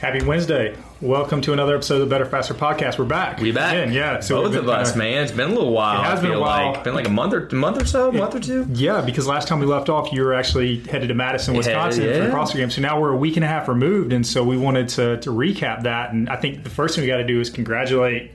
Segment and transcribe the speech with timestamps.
[0.00, 0.76] Happy Wednesday.
[1.00, 3.00] Welcome to another episode of the Better Faster Podcast.
[3.00, 3.40] We're back.
[3.40, 3.72] We back.
[3.74, 4.20] Again, yeah.
[4.20, 5.24] So both of us, man.
[5.24, 6.00] It's been a little while.
[6.00, 6.72] It has been a while.
[6.72, 6.84] Like.
[6.84, 8.64] Been like a month or month or so, a month or two.
[8.72, 12.12] Yeah, because last time we left off, you were actually headed to Madison, Wisconsin Yeah,
[12.12, 12.30] for the yeah.
[12.32, 12.70] CrossFit game.
[12.70, 15.30] So now we're a week and a half removed, and so we wanted to, to
[15.30, 16.12] recap that.
[16.12, 18.30] And I think the first thing we got to do is congratulate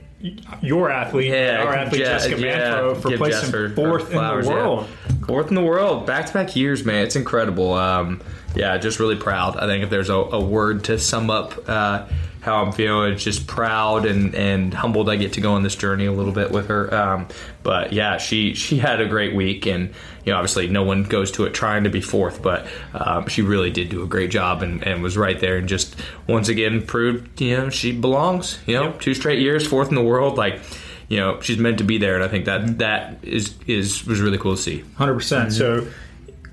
[0.60, 4.02] your athlete, Yeah, our athlete Je- Jessica yeah, Manfro, for placing Jess her- her fourth
[4.02, 4.52] in the flowers, yeah.
[4.54, 4.88] world.
[5.26, 7.04] Fourth in the world, back to back years, man.
[7.06, 7.72] It's incredible.
[7.72, 8.20] Um,
[8.54, 9.56] yeah, just really proud.
[9.56, 12.06] I think if there's a, a word to sum up uh,
[12.40, 15.08] how I'm feeling, it's just proud and, and humbled.
[15.08, 16.92] I get to go on this journey a little bit with her.
[16.94, 17.28] Um,
[17.62, 19.88] but yeah, she she had a great week, and
[20.24, 23.40] you know, obviously, no one goes to it trying to be fourth, but um, she
[23.42, 26.82] really did do a great job and, and was right there, and just once again
[26.86, 28.58] proved you know she belongs.
[28.66, 29.00] You know, Yep.
[29.00, 30.60] two straight years, fourth in the world, like.
[31.06, 34.22] You know she's meant to be there, and I think that that is is was
[34.22, 34.82] really cool to see.
[34.98, 35.14] 100%.
[35.14, 35.86] percent So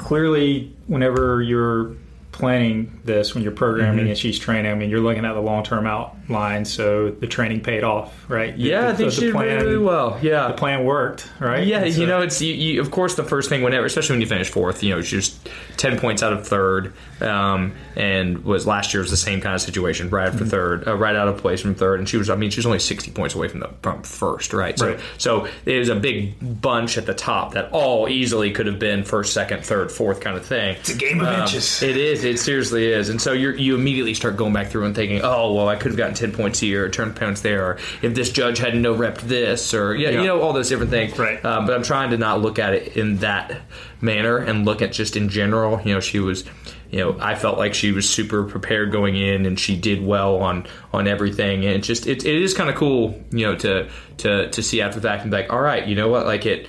[0.01, 1.95] clearly, whenever you're
[2.31, 4.09] planning this, when you're programming Mm-hmm.
[4.09, 5.85] and she's training, I mean, you're looking at the long term
[6.31, 6.66] outline.
[6.66, 8.56] So the training paid off, right?
[8.58, 10.18] Yeah, I The- think the she did plan- really well.
[10.22, 11.66] Yeah, The plan worked, right?
[11.66, 14.22] Yeah, so- you know, it's you, you, of course the first thing whenever, especially when
[14.22, 18.66] you finish fourth, you know, it's just ten points out of third, um, and was
[18.66, 20.36] last year was the same kind of situation, right Mm-hmm.
[20.38, 22.59] after third, uh, right out of place from third, and she was, I mean, she
[22.59, 24.78] was only sixty points away from the from first, right?
[24.78, 25.00] So, Right.
[25.18, 29.03] so it was a big bunch at the top that all easily could have been
[29.03, 30.75] first, second, third, fourth kind of thing.
[30.80, 31.81] It's a game of inches.
[31.84, 32.24] It is.
[32.24, 33.09] It seriously is.
[33.09, 35.92] And so you you immediately start going back through and thinking, oh well, I could
[35.92, 38.93] have gotten ten points here, or ten points there, or if this judge had no
[38.93, 40.21] rep this, or yeah, Yeah.
[40.21, 41.17] you know all those different things.
[41.17, 41.43] Right.
[41.43, 43.61] Um, but I'm trying to not look at it in that
[43.99, 45.81] manner and look at just in general.
[45.83, 46.43] You know, she was.
[46.89, 50.35] You know, I felt like she was super prepared going in, and she did well
[50.41, 51.63] on on everything.
[51.63, 54.81] And it just it, it is kind of cool, you know, to to to see
[54.81, 56.67] after the fact and be like, all right, you know what, like it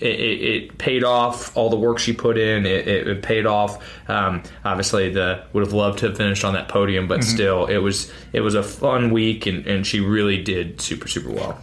[0.00, 2.66] it, it, it paid off all the work she put in.
[2.66, 3.82] It, it, it paid off.
[4.08, 7.78] Um, obviously, the would have loved to have finished on that podium, but still, it
[7.78, 11.58] was it was a fun week, and, and she really did super super well.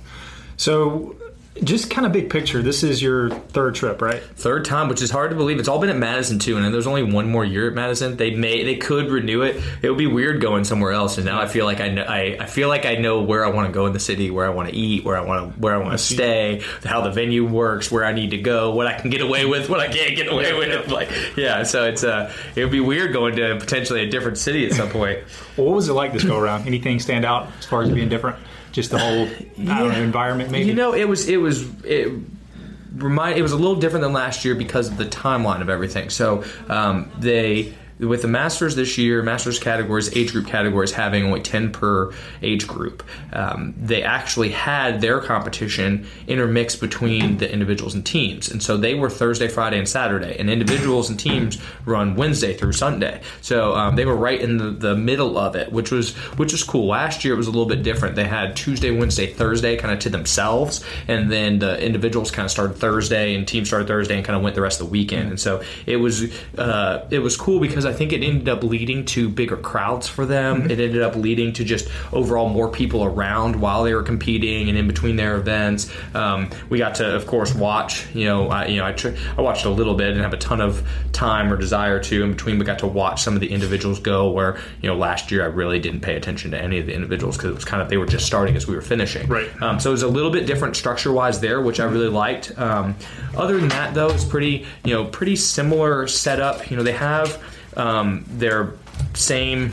[0.57, 1.15] So,
[1.63, 2.61] just kind of big picture.
[2.61, 4.23] This is your third trip, right?
[4.23, 5.59] Third time, which is hard to believe.
[5.59, 8.15] It's all been at Madison too, and there's only one more year at Madison.
[8.15, 9.61] They may they could renew it.
[9.81, 12.37] It would be weird going somewhere else, and now I feel like I know I,
[12.39, 14.49] I feel like I know where I want to go in the city, where I
[14.49, 17.45] want to eat, where I want to where I want to stay, how the venue
[17.45, 20.15] works, where I need to go, what I can get away with, what I can't
[20.15, 20.89] get away with.
[20.89, 24.65] Like yeah, so it's uh it would be weird going to potentially a different city
[24.65, 25.19] at some point.
[25.57, 26.65] Well, what was it like this go around?
[26.65, 28.37] Anything stand out as far as being different?
[28.71, 30.65] Just the whole don't know, environment, maybe.
[30.65, 31.50] You know, it was it was
[31.83, 32.11] it
[32.95, 36.09] remind it was a little different than last year because of the timeline of everything.
[36.09, 41.41] So um, they with the masters this year, masters categories, age group categories having only
[41.41, 48.05] ten per age group, um, they actually had their competition intermixed between the individuals and
[48.05, 52.55] teams, and so they were Thursday, Friday, and Saturday, and individuals and teams run Wednesday
[52.55, 53.21] through Sunday.
[53.41, 56.63] So um, they were right in the, the middle of it, which was which was
[56.63, 56.87] cool.
[56.87, 58.15] Last year it was a little bit different.
[58.15, 62.51] They had Tuesday, Wednesday, Thursday kind of to themselves, and then the individuals kind of
[62.51, 65.29] started Thursday and teams started Thursday and kind of went the rest of the weekend.
[65.29, 69.05] And so it was uh, it was cool because I think it ended up leading
[69.05, 70.69] to bigger crowds for them.
[70.69, 74.77] It ended up leading to just overall more people around while they were competing and
[74.77, 75.91] in between their events.
[76.13, 78.07] Um, we got to, of course, watch.
[78.15, 80.37] You know, I, you know, I, tr- I watched a little bit, didn't have a
[80.37, 82.59] ton of time or desire to in between.
[82.59, 84.31] We got to watch some of the individuals go.
[84.31, 87.37] Where you know, last year I really didn't pay attention to any of the individuals
[87.37, 89.27] because it was kind of they were just starting as we were finishing.
[89.27, 89.49] Right.
[89.61, 92.57] Um, so it was a little bit different structure wise there, which I really liked.
[92.57, 92.95] Um,
[93.35, 96.69] other than that, though, it's pretty you know pretty similar setup.
[96.69, 97.41] You know, they have
[97.77, 98.73] um, their
[99.13, 99.71] same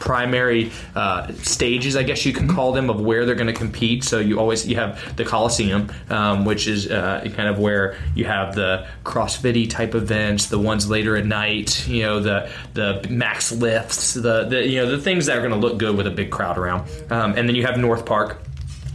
[0.00, 4.04] primary uh, stages, I guess you could call them, of where they're going to compete.
[4.04, 8.24] So you always you have the Coliseum, um, which is uh, kind of where you
[8.24, 13.52] have the CrossFitty type events, the ones later at night, you know, the the max
[13.52, 16.10] lifts, the, the you know the things that are going to look good with a
[16.10, 18.42] big crowd around, um, and then you have North Park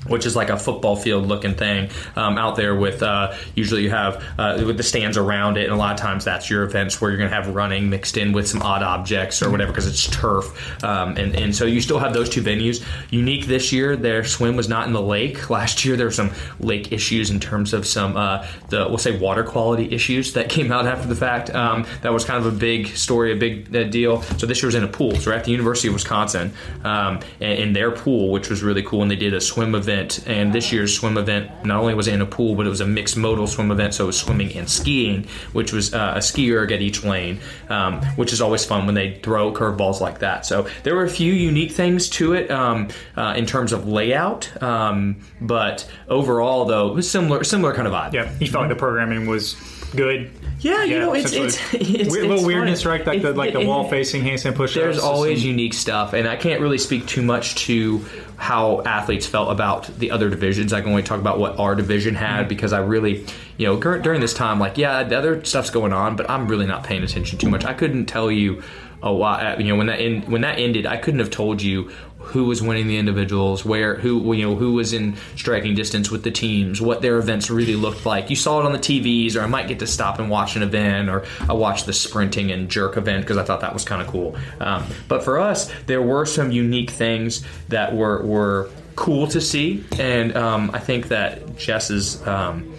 [0.08, 3.90] which is like a football field looking thing um, out there with uh, usually you
[3.90, 5.66] have uh, with the stands around it.
[5.66, 8.18] And a lot of times that's your events where you're going to have running mixed
[8.18, 10.84] in with some odd objects or whatever because it's turf.
[10.84, 12.86] Um, and, and so you still have those two venues.
[13.12, 15.50] Unique this year their swim was not in the lake.
[15.50, 19.18] Last year there were some lake issues in terms of some uh, the we'll say
[19.18, 21.54] water quality issues that came out after the fact.
[21.54, 24.22] Um, that was kind of a big story a big uh, deal.
[24.22, 25.16] So this year was in a pool.
[25.16, 26.54] So we're at the University of Wisconsin
[26.84, 29.02] um, in their pool which was really cool.
[29.02, 32.08] And they did a swim event event, and this year's swim event not only was
[32.08, 34.20] it in a pool, but it was a mixed modal swim event, so it was
[34.20, 38.42] swimming and skiing, which was uh, a ski erg at each lane, um, which is
[38.42, 40.46] always fun when they throw curveballs like that.
[40.46, 44.62] So there were a few unique things to it um, uh, in terms of layout,
[44.62, 48.14] um, but overall, though, it was similar, similar kind of vibe.
[48.14, 49.56] Yeah, you felt like the programming was
[49.96, 50.32] good.
[50.64, 52.92] Yeah, you know, it's it's, it's, it's little it's weirdness, fun.
[52.94, 53.06] right?
[53.08, 54.74] Like It- the like the it- wall facing handstand push-ups.
[54.76, 58.04] There's always some- unique stuff, and I can't really speak too much to
[58.38, 60.74] how athletes felt about the other divisions.
[60.74, 62.24] I can only talk about what our division Mm-hmm.
[62.26, 63.26] had because I really,
[63.58, 66.66] you know, during this time, like, yeah, the other stuff's going on, but I'm really
[66.66, 67.64] not paying attention too much.
[67.66, 68.64] I couldn't tell you
[69.04, 69.60] a lot.
[69.60, 72.88] You know, when that when that ended, I couldn't have told you who was winning
[72.88, 77.02] the individuals, where who you know who was in striking distance with the teams, what
[77.02, 78.30] their events really looked like.
[78.30, 80.64] You saw it on the TVs, or I might get to stop and watch an
[80.64, 84.02] event, or I watched the sprinting and jerk event because I thought that was kind
[84.02, 84.38] of cool.
[84.60, 89.84] Um, but for us, there were some unique things that were were cool to see,
[90.00, 92.26] and um, I think that Jess's.
[92.26, 92.74] Um,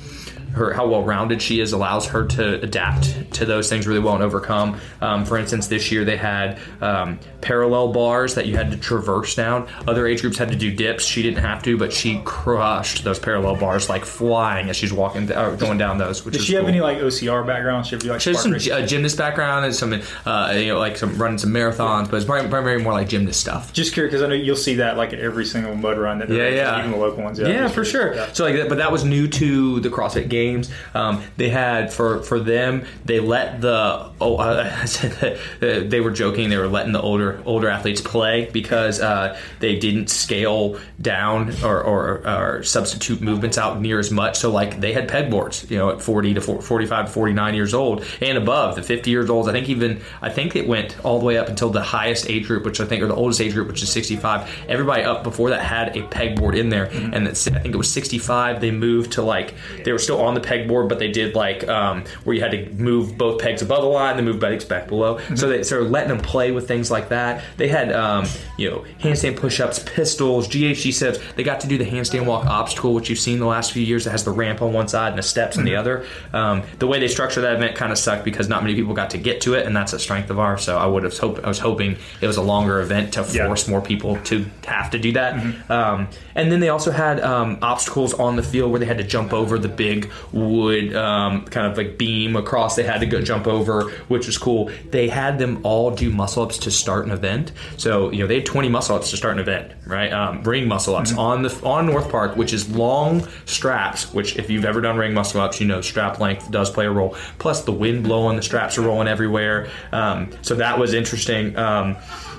[0.55, 4.15] her how well rounded she is allows her to adapt to those things really well
[4.15, 4.79] and overcome.
[5.01, 9.35] Um, for instance, this year they had um, parallel bars that you had to traverse
[9.35, 9.69] down.
[9.87, 11.05] Other age groups had to do dips.
[11.05, 15.31] She didn't have to, but she crushed those parallel bars like flying as she's walking
[15.33, 16.25] uh, going down those.
[16.25, 16.69] Which Did is she have cool.
[16.71, 17.87] any like OCR background?
[17.87, 21.17] She like She has some uh, gymnast background and some, uh, you know, like some
[21.17, 23.73] running some marathons, but it's primarily primarily more like gymnast stuff.
[23.73, 26.29] Just curious because I know you'll see that like at every single mud run that
[26.29, 26.79] Yeah, they're yeah.
[26.79, 27.39] even the local ones.
[27.39, 28.15] Yeah, just for sure.
[28.15, 28.33] Yeah.
[28.33, 30.71] So like, that, but that was new to the CrossFit Games.
[30.95, 35.89] Um, they had for for them, they let the oh, uh, I said that, uh,
[35.89, 36.51] they were joking.
[36.51, 41.83] They were letting the older older athletes play because uh, they didn't scale down or,
[41.83, 44.37] or or substitute movements out near as much.
[44.37, 47.55] So like they had pegboards, you know, at forty to 4, forty-five to forty nine
[47.55, 48.77] years old and above.
[48.77, 51.49] The fifty years old, I think even I think it went all the way up
[51.49, 53.91] until the highest age group, which I think or the oldest age group, which is
[53.91, 54.51] sixty five.
[54.69, 57.93] Everybody up before that had a pegboard in there, and that's, I think it was
[57.93, 58.61] sixty five.
[58.61, 59.55] They moved to like
[59.85, 62.69] they were still on the pegboard, but they did like um, where you had to
[62.75, 65.19] move both pegs above the line, then move pegs back below.
[65.35, 67.43] So they started letting them play with things like that.
[67.57, 68.27] They had um,
[68.59, 71.19] you know handstand push ups, pistols, GHD sets.
[71.37, 74.05] They got to do the handstand walk obstacle, which you've seen the last few years.
[74.05, 76.07] That has the ramp on one side and the steps on the other.
[76.33, 79.11] Um, the way they structured that event kind of sucked because not many people got
[79.11, 80.63] to get to it, and that's a strength of ours.
[80.63, 83.47] So I would have hoped I was hoping it was a longer event to Yeah.
[83.47, 85.35] force more people to have to do that.
[85.71, 89.05] Um, and then they also had um, obstacles on the field where they had to
[89.05, 92.77] jump over the big wood um, kind of like beam across.
[92.77, 94.71] They had to go jump over, which was cool.
[94.91, 97.53] They had them all do muscle ups to start an event.
[97.77, 100.13] So you know they had 20 muscle ups to start an event, right?
[100.13, 104.13] Um, ring muscle ups on the on North Park, which is long straps.
[104.13, 106.91] Which if you've ever done ring muscle ups, you know strap length does play a
[106.91, 107.17] role.
[107.39, 109.69] Plus the wind blowing, the straps are rolling everywhere.
[109.93, 111.57] Um, so that was interesting.
[111.57, 111.97] Um,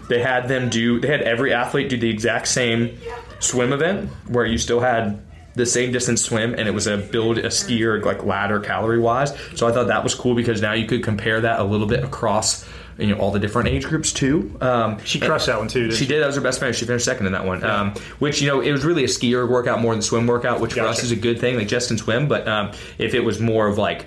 [0.09, 0.99] they had them do.
[0.99, 2.97] They had every athlete do the exact same
[3.39, 5.19] swim event where you still had
[5.55, 9.33] the same distance swim and it was a build a skier like ladder calorie wise
[9.55, 12.03] so i thought that was cool because now you could compare that a little bit
[12.03, 12.65] across
[12.97, 15.87] you know all the different age groups too um, She crushed that one too.
[15.87, 16.21] Didn't she did.
[16.21, 16.77] That was her best finish.
[16.77, 17.61] She finished second in that one.
[17.63, 20.73] Um, which you know, it was really a skier workout more than swim workout, which
[20.75, 21.57] for us is a good thing.
[21.57, 24.05] Like just in swim, but um, if it was more of like.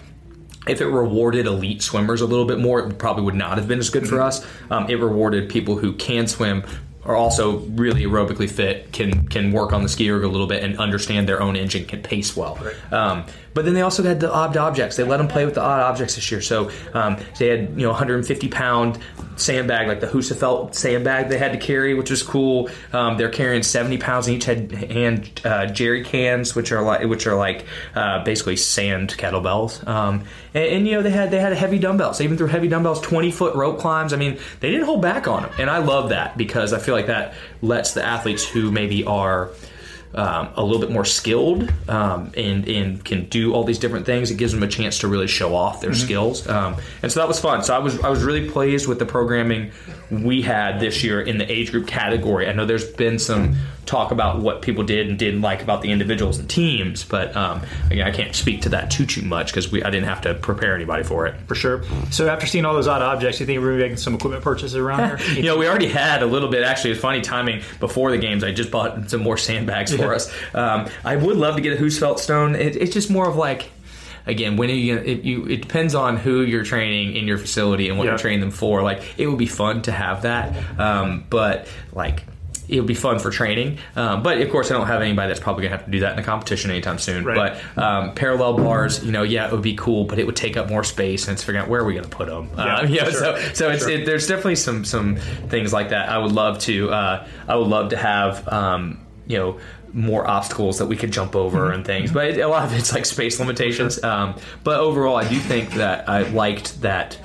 [0.66, 3.78] If it rewarded elite swimmers a little bit more, it probably would not have been
[3.78, 4.44] as good for us.
[4.70, 6.62] Um, it rewarded people who can swim,
[7.08, 10.62] are also really aerobically fit, can can work on the ski erg a little bit,
[10.62, 12.58] and understand their own engine, can pace well.
[12.92, 13.24] Um,
[13.58, 14.94] but then they also had the odd objects.
[14.94, 16.40] They let them play with the odd objects this year.
[16.40, 19.00] So um, they had you know 150 pound
[19.34, 22.70] sandbag like the Husafell sandbag they had to carry, which was cool.
[22.92, 27.04] Um, they're carrying 70 pounds and each had hand uh, jerry cans, which are like
[27.08, 29.84] which are like uh, basically sand kettlebells.
[29.88, 30.22] Um,
[30.54, 32.18] and, and you know they had they had heavy dumbbells.
[32.18, 34.12] They even threw heavy dumbbells, 20 foot rope climbs.
[34.12, 36.94] I mean they didn't hold back on them, and I love that because I feel
[36.94, 39.50] like that lets the athletes who maybe are
[40.14, 44.30] um, a little bit more skilled um, and and can do all these different things.
[44.30, 46.04] It gives them a chance to really show off their mm-hmm.
[46.04, 47.62] skills, um, and so that was fun.
[47.62, 49.70] So I was I was really pleased with the programming
[50.10, 52.48] we had this year in the age group category.
[52.48, 53.56] I know there's been some
[53.88, 57.62] talk about what people did and didn't like about the individuals and teams, but um,
[57.90, 60.74] again, I can't speak to that too too much because I didn't have to prepare
[60.74, 61.34] anybody for it.
[61.46, 61.82] For sure.
[62.10, 65.18] So after seeing all those odd objects, you think we're making some equipment purchases around
[65.18, 65.28] here?
[65.36, 66.62] you know, we already had a little bit.
[66.62, 68.44] Actually, it's funny timing before the games.
[68.44, 70.32] I just bought some more sandbags for us.
[70.54, 72.54] Um, I would love to get a Husafell stone.
[72.54, 73.70] It, it's just more of like
[74.26, 77.96] again, when you, it, you, it depends on who you're training in your facility and
[77.96, 78.10] what yeah.
[78.10, 78.82] you're training them for.
[78.82, 82.24] Like, it would be fun to have that, um, but like
[82.68, 83.78] it would be fun for training.
[83.96, 86.00] Um, but of course, I don't have anybody that's probably going to have to do
[86.00, 87.24] that in the competition anytime soon.
[87.24, 87.58] Right.
[87.74, 90.56] But um, parallel bars, you know, yeah, it would be cool, but it would take
[90.56, 92.50] up more space, and it's figuring out where are we going to put them.
[92.56, 93.12] Yeah, uh, you know, sure.
[93.12, 93.90] so so it's, sure.
[93.90, 96.08] it, there's definitely some some things like that.
[96.08, 99.58] I would love to uh, I would love to have um, you know
[99.94, 101.74] more obstacles that we could jump over mm-hmm.
[101.74, 102.12] and things.
[102.12, 104.02] But it, a lot of it's like space limitations.
[104.04, 107.18] Um, but overall, I do think that I liked that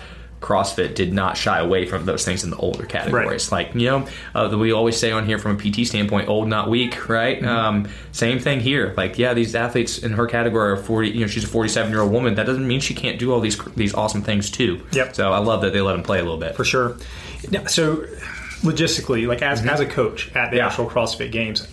[0.43, 3.51] CrossFit did not shy away from those things in the older categories.
[3.51, 3.67] Right.
[3.67, 6.69] Like, you know, uh, we always say on here from a PT standpoint, old, not
[6.69, 7.37] weak, right?
[7.37, 7.47] Mm-hmm.
[7.47, 8.93] Um, same thing here.
[8.97, 12.01] Like, yeah, these athletes in her category are 40, you know, she's a 47 year
[12.01, 12.35] old woman.
[12.35, 14.85] That doesn't mean she can't do all these these awesome things too.
[14.91, 15.15] Yep.
[15.15, 16.55] So I love that they let them play a little bit.
[16.55, 16.97] For sure.
[17.67, 18.05] So,
[18.61, 19.69] logistically, like as, mm-hmm.
[19.69, 20.67] as a coach at the yeah.
[20.67, 21.67] actual CrossFit Games,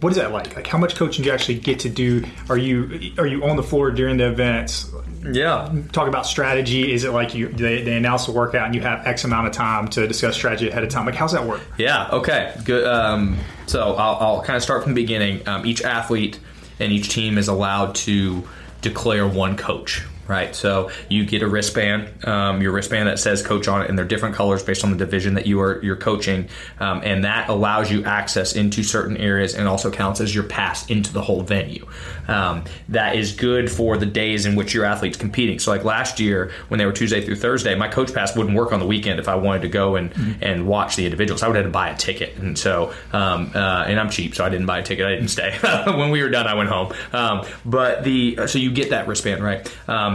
[0.00, 0.56] what is that like?
[0.56, 2.24] Like, how much coaching do you actually get to do?
[2.48, 4.90] Are you are you on the floor during the events?
[5.22, 5.72] Yeah.
[5.92, 6.92] Talk about strategy.
[6.92, 9.52] Is it like you they, they announce the workout and you have X amount of
[9.52, 11.06] time to discuss strategy ahead of time?
[11.06, 11.60] Like, how's that work?
[11.78, 12.08] Yeah.
[12.10, 12.54] Okay.
[12.64, 12.86] Good.
[12.86, 15.46] Um, so I'll, I'll, kind of start from the beginning.
[15.46, 16.38] Um, each athlete
[16.78, 18.42] and each team is allowed to
[18.80, 20.54] declare one coach right?
[20.54, 24.06] So you get a wristband, um, your wristband that says coach on it, and they're
[24.06, 27.90] different colors based on the division that you are you're coaching, um, and that allows
[27.90, 31.84] you access into certain areas and also counts as your pass into the whole venue.
[32.28, 35.58] Um, that is good for the days in which your athlete's competing.
[35.58, 38.72] So like last year when they were Tuesday through Thursday, my coach pass wouldn't work
[38.72, 40.42] on the weekend if I wanted to go and mm-hmm.
[40.42, 41.42] and watch the individuals.
[41.42, 44.44] I would have to buy a ticket, and so um, uh, and I'm cheap, so
[44.44, 45.06] I didn't buy a ticket.
[45.06, 45.58] I didn't stay.
[45.86, 46.92] when we were done, I went home.
[47.12, 49.66] Um, but the so you get that wristband right.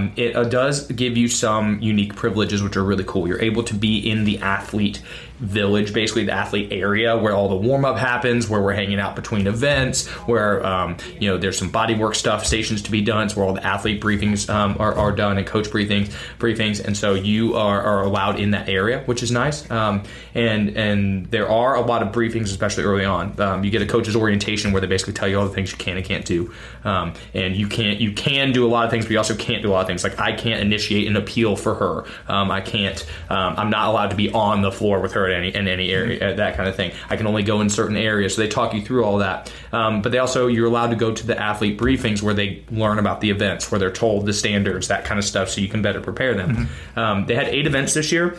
[0.06, 3.28] Um, it uh, does give you some unique privileges, which are really cool.
[3.28, 5.02] You're able to be in the athlete
[5.40, 9.16] village, basically the athlete area where all the warm up happens, where we're hanging out
[9.16, 13.36] between events, where um, you know there's some bodywork stuff, stations to be done, it's
[13.36, 17.14] where all the athlete briefings um, are, are, done and coach briefings, briefings, and so
[17.14, 19.70] you are, are allowed in that area, which is nice.
[19.70, 23.40] Um, and and there are a lot of briefings, especially early on.
[23.40, 25.78] Um, you get a coach's orientation where they basically tell you all the things you
[25.78, 29.06] can and can't do, um, and you can't you can do a lot of things,
[29.06, 30.04] but you also can't do a lot of things.
[30.04, 32.06] Like I can't initiate an appeal for her.
[32.28, 33.06] Um, I can't.
[33.30, 36.20] I'm not allowed to be on the floor with her at any in any area,
[36.20, 36.38] mm-hmm.
[36.38, 36.92] that kind of thing.
[37.10, 39.52] I can only go in certain areas, so they talk you through all that.
[39.72, 43.00] Um, but they also you're allowed to go to the athlete briefings where they learn
[43.00, 45.82] about the events, where they're told the standards, that kind of stuff, so you can
[45.82, 46.56] better prepare them.
[46.56, 47.00] Mm-hmm.
[47.00, 48.38] Um, they had eight events this year.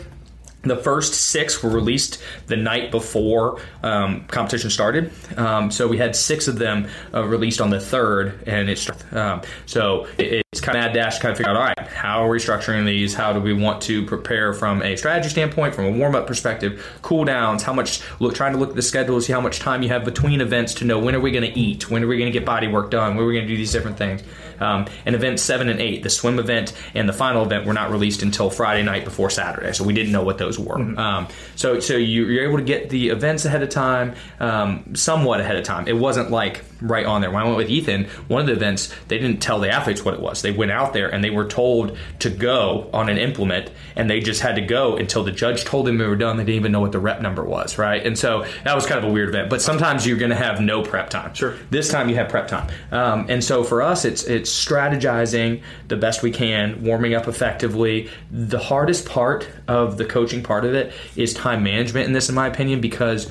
[0.67, 5.11] The first six were released the night before um, competition started.
[5.37, 9.41] Um, so we had six of them uh, released on the third, and it's um,
[9.65, 12.23] so it, it's kind of mad dash to kind of figure out all right, how
[12.23, 13.13] are we structuring these?
[13.13, 16.85] How do we want to prepare from a strategy standpoint, from a warm up perspective,
[17.01, 17.63] cool downs?
[17.63, 20.05] How much look trying to look at the schedule, see how much time you have
[20.05, 22.37] between events to know when are we going to eat, when are we going to
[22.37, 24.21] get body work done, when are we going to do these different things.
[24.59, 27.91] Um, and event seven and eight, the swim event and the final event, were not
[27.91, 30.77] released until Friday night before Saturday, so we didn't know what those were.
[30.77, 30.97] Mm-hmm.
[30.97, 35.39] Um, so so you, are able to get the events ahead of time, um, somewhat
[35.39, 35.87] ahead of time.
[35.87, 37.31] It wasn't like right on there.
[37.31, 40.13] When I went with Ethan, one of the events they didn't tell the athletes what
[40.13, 40.41] it was.
[40.41, 44.19] They went out there and they were told to go on an implement, and they
[44.19, 46.37] just had to go until the judge told them they were done.
[46.37, 48.05] They didn't even know what the rep number was, right?
[48.05, 49.49] And so that was kind of a weird event.
[49.49, 51.33] But sometimes you're going to have no prep time.
[51.33, 51.55] Sure.
[51.69, 55.97] This time you have prep time, um, and so for us, it's it's strategizing the
[55.97, 58.09] best we can, warming up effectively.
[58.31, 62.35] The hardest part of the coaching part of it is time management in this, in
[62.35, 63.29] my opinion, because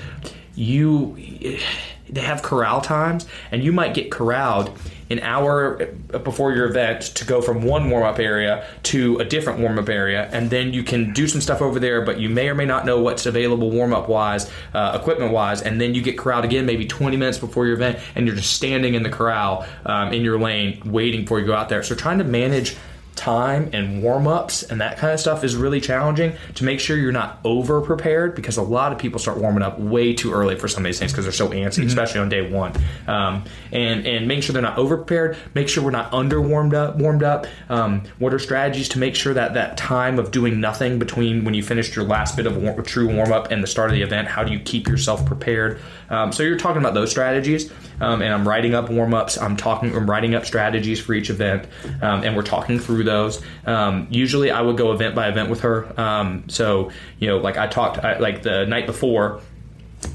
[0.54, 1.16] you
[2.08, 4.76] they have corral times, and you might get corralled
[5.10, 5.84] an hour
[6.24, 9.88] before your event to go from one warm up area to a different warm up
[9.88, 12.64] area, and then you can do some stuff over there, but you may or may
[12.64, 16.44] not know what's available warm up wise, uh, equipment wise, and then you get corralled
[16.44, 20.12] again maybe 20 minutes before your event, and you're just standing in the corral um,
[20.12, 21.82] in your lane waiting for you to go out there.
[21.82, 22.76] So trying to manage
[23.16, 26.96] time and warm ups and that kind of stuff is really challenging to make sure
[26.96, 30.56] you're not over prepared because a lot of people start warming up way too early
[30.56, 31.88] for some of these things because they're so antsy, mm-hmm.
[31.88, 32.72] especially on day one.
[33.08, 36.74] Um, and and making sure they're not over prepared, make sure we're not under warmed
[36.74, 36.96] up.
[36.96, 37.46] Warmed up.
[37.68, 41.54] Um, what are strategies to make sure that that time of doing nothing between when
[41.54, 44.28] you finished your last bit of true warm up and the start of the event?
[44.28, 45.80] How do you keep yourself prepared?
[46.10, 47.70] Um, so you're talking about those strategies.
[48.00, 49.38] um, and I'm writing up warm ups.
[49.38, 51.66] I'm talking, I'm writing up strategies for each event,
[52.02, 53.42] um, and we're talking through those.
[53.64, 55.98] Um, usually, I would go event by event with her.
[55.98, 59.40] Um, so you know, like I talked, I, like the night before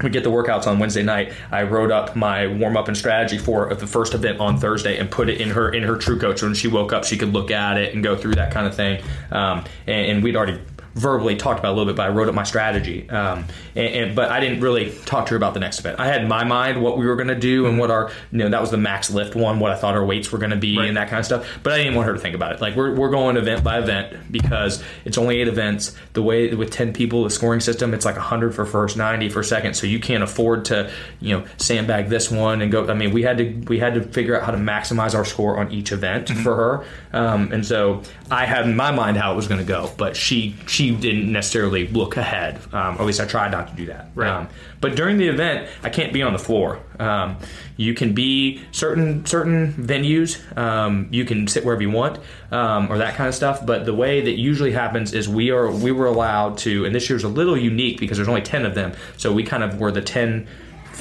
[0.02, 1.32] we get the workouts on Wednesday night.
[1.50, 5.10] I wrote up my warm up and strategy for the first event on Thursday and
[5.10, 6.42] put it in her in her TrueCoach.
[6.42, 8.74] When she woke up, she could look at it and go through that kind of
[8.74, 9.02] thing.
[9.30, 10.60] Um, and, and, we'd already
[10.94, 13.08] verbally talked about a little bit, but I wrote up my strategy.
[13.08, 15.98] Um, and, and, but I didn't really talk to her about the next event.
[15.98, 18.38] I had in my mind what we were going to do and what our you
[18.38, 20.56] know that was the max lift one, what I thought our weights were going to
[20.56, 20.88] be right.
[20.88, 21.46] and that kind of stuff.
[21.62, 22.60] But I didn't want her to think about it.
[22.60, 25.96] Like we're we're going event by event because it's only eight events.
[26.12, 29.42] The way with ten people, the scoring system, it's like hundred for first, ninety for
[29.42, 29.74] second.
[29.74, 32.86] So you can't afford to you know sandbag this one and go.
[32.86, 35.58] I mean, we had to we had to figure out how to maximize our score
[35.58, 36.42] on each event mm-hmm.
[36.42, 36.84] for her.
[37.12, 40.16] Um, and so I had in my mind how it was going to go, but
[40.16, 42.60] she she didn't necessarily look ahead.
[42.72, 44.08] Um, at least I tried not to do that.
[44.14, 44.28] Right.
[44.30, 44.48] Um,
[44.80, 46.80] but during the event, I can't be on the floor.
[46.98, 47.36] Um,
[47.76, 50.38] you can be certain certain venues.
[50.56, 52.18] Um, you can sit wherever you want,
[52.50, 53.64] um, or that kind of stuff.
[53.64, 57.08] But the way that usually happens is we are we were allowed to, and this
[57.08, 58.92] year's a little unique because there's only ten of them.
[59.16, 60.48] So we kind of were the ten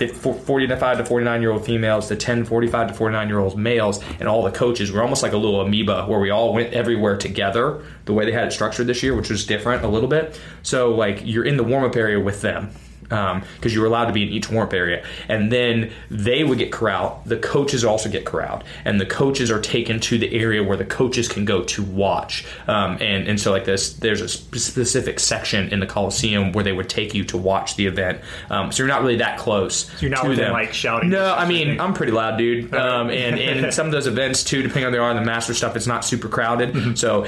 [0.08, 4.28] 45 to 49 year old females the 10 45 to 49 year old males and
[4.28, 7.84] all the coaches were almost like a little amoeba where we all went everywhere together
[8.06, 10.40] the way they had it structured this year which was different a little bit.
[10.64, 14.14] So like you're in the warm-up area with them because um, you were allowed to
[14.14, 15.04] be in each warm-up area.
[15.28, 17.26] And then they would get corralled.
[17.26, 20.86] The coaches also get corralled, and the coaches are taken to the area where the
[20.86, 22.46] coaches can go to watch.
[22.68, 26.74] Um, and and so like this, there's a specific section in the Coliseum where they
[26.74, 28.22] would take you to watch the event.
[28.50, 29.88] Um, so you're not really that close.
[29.88, 30.54] So you're not to them.
[30.54, 31.10] like shouting.
[31.10, 32.74] No, I mean I'm pretty loud, dude.
[32.74, 35.76] Um, and and some of those events too, depending on the are the master stuff,
[35.76, 36.74] it's not super crowded.
[36.74, 36.94] Mm-hmm.
[36.96, 37.28] So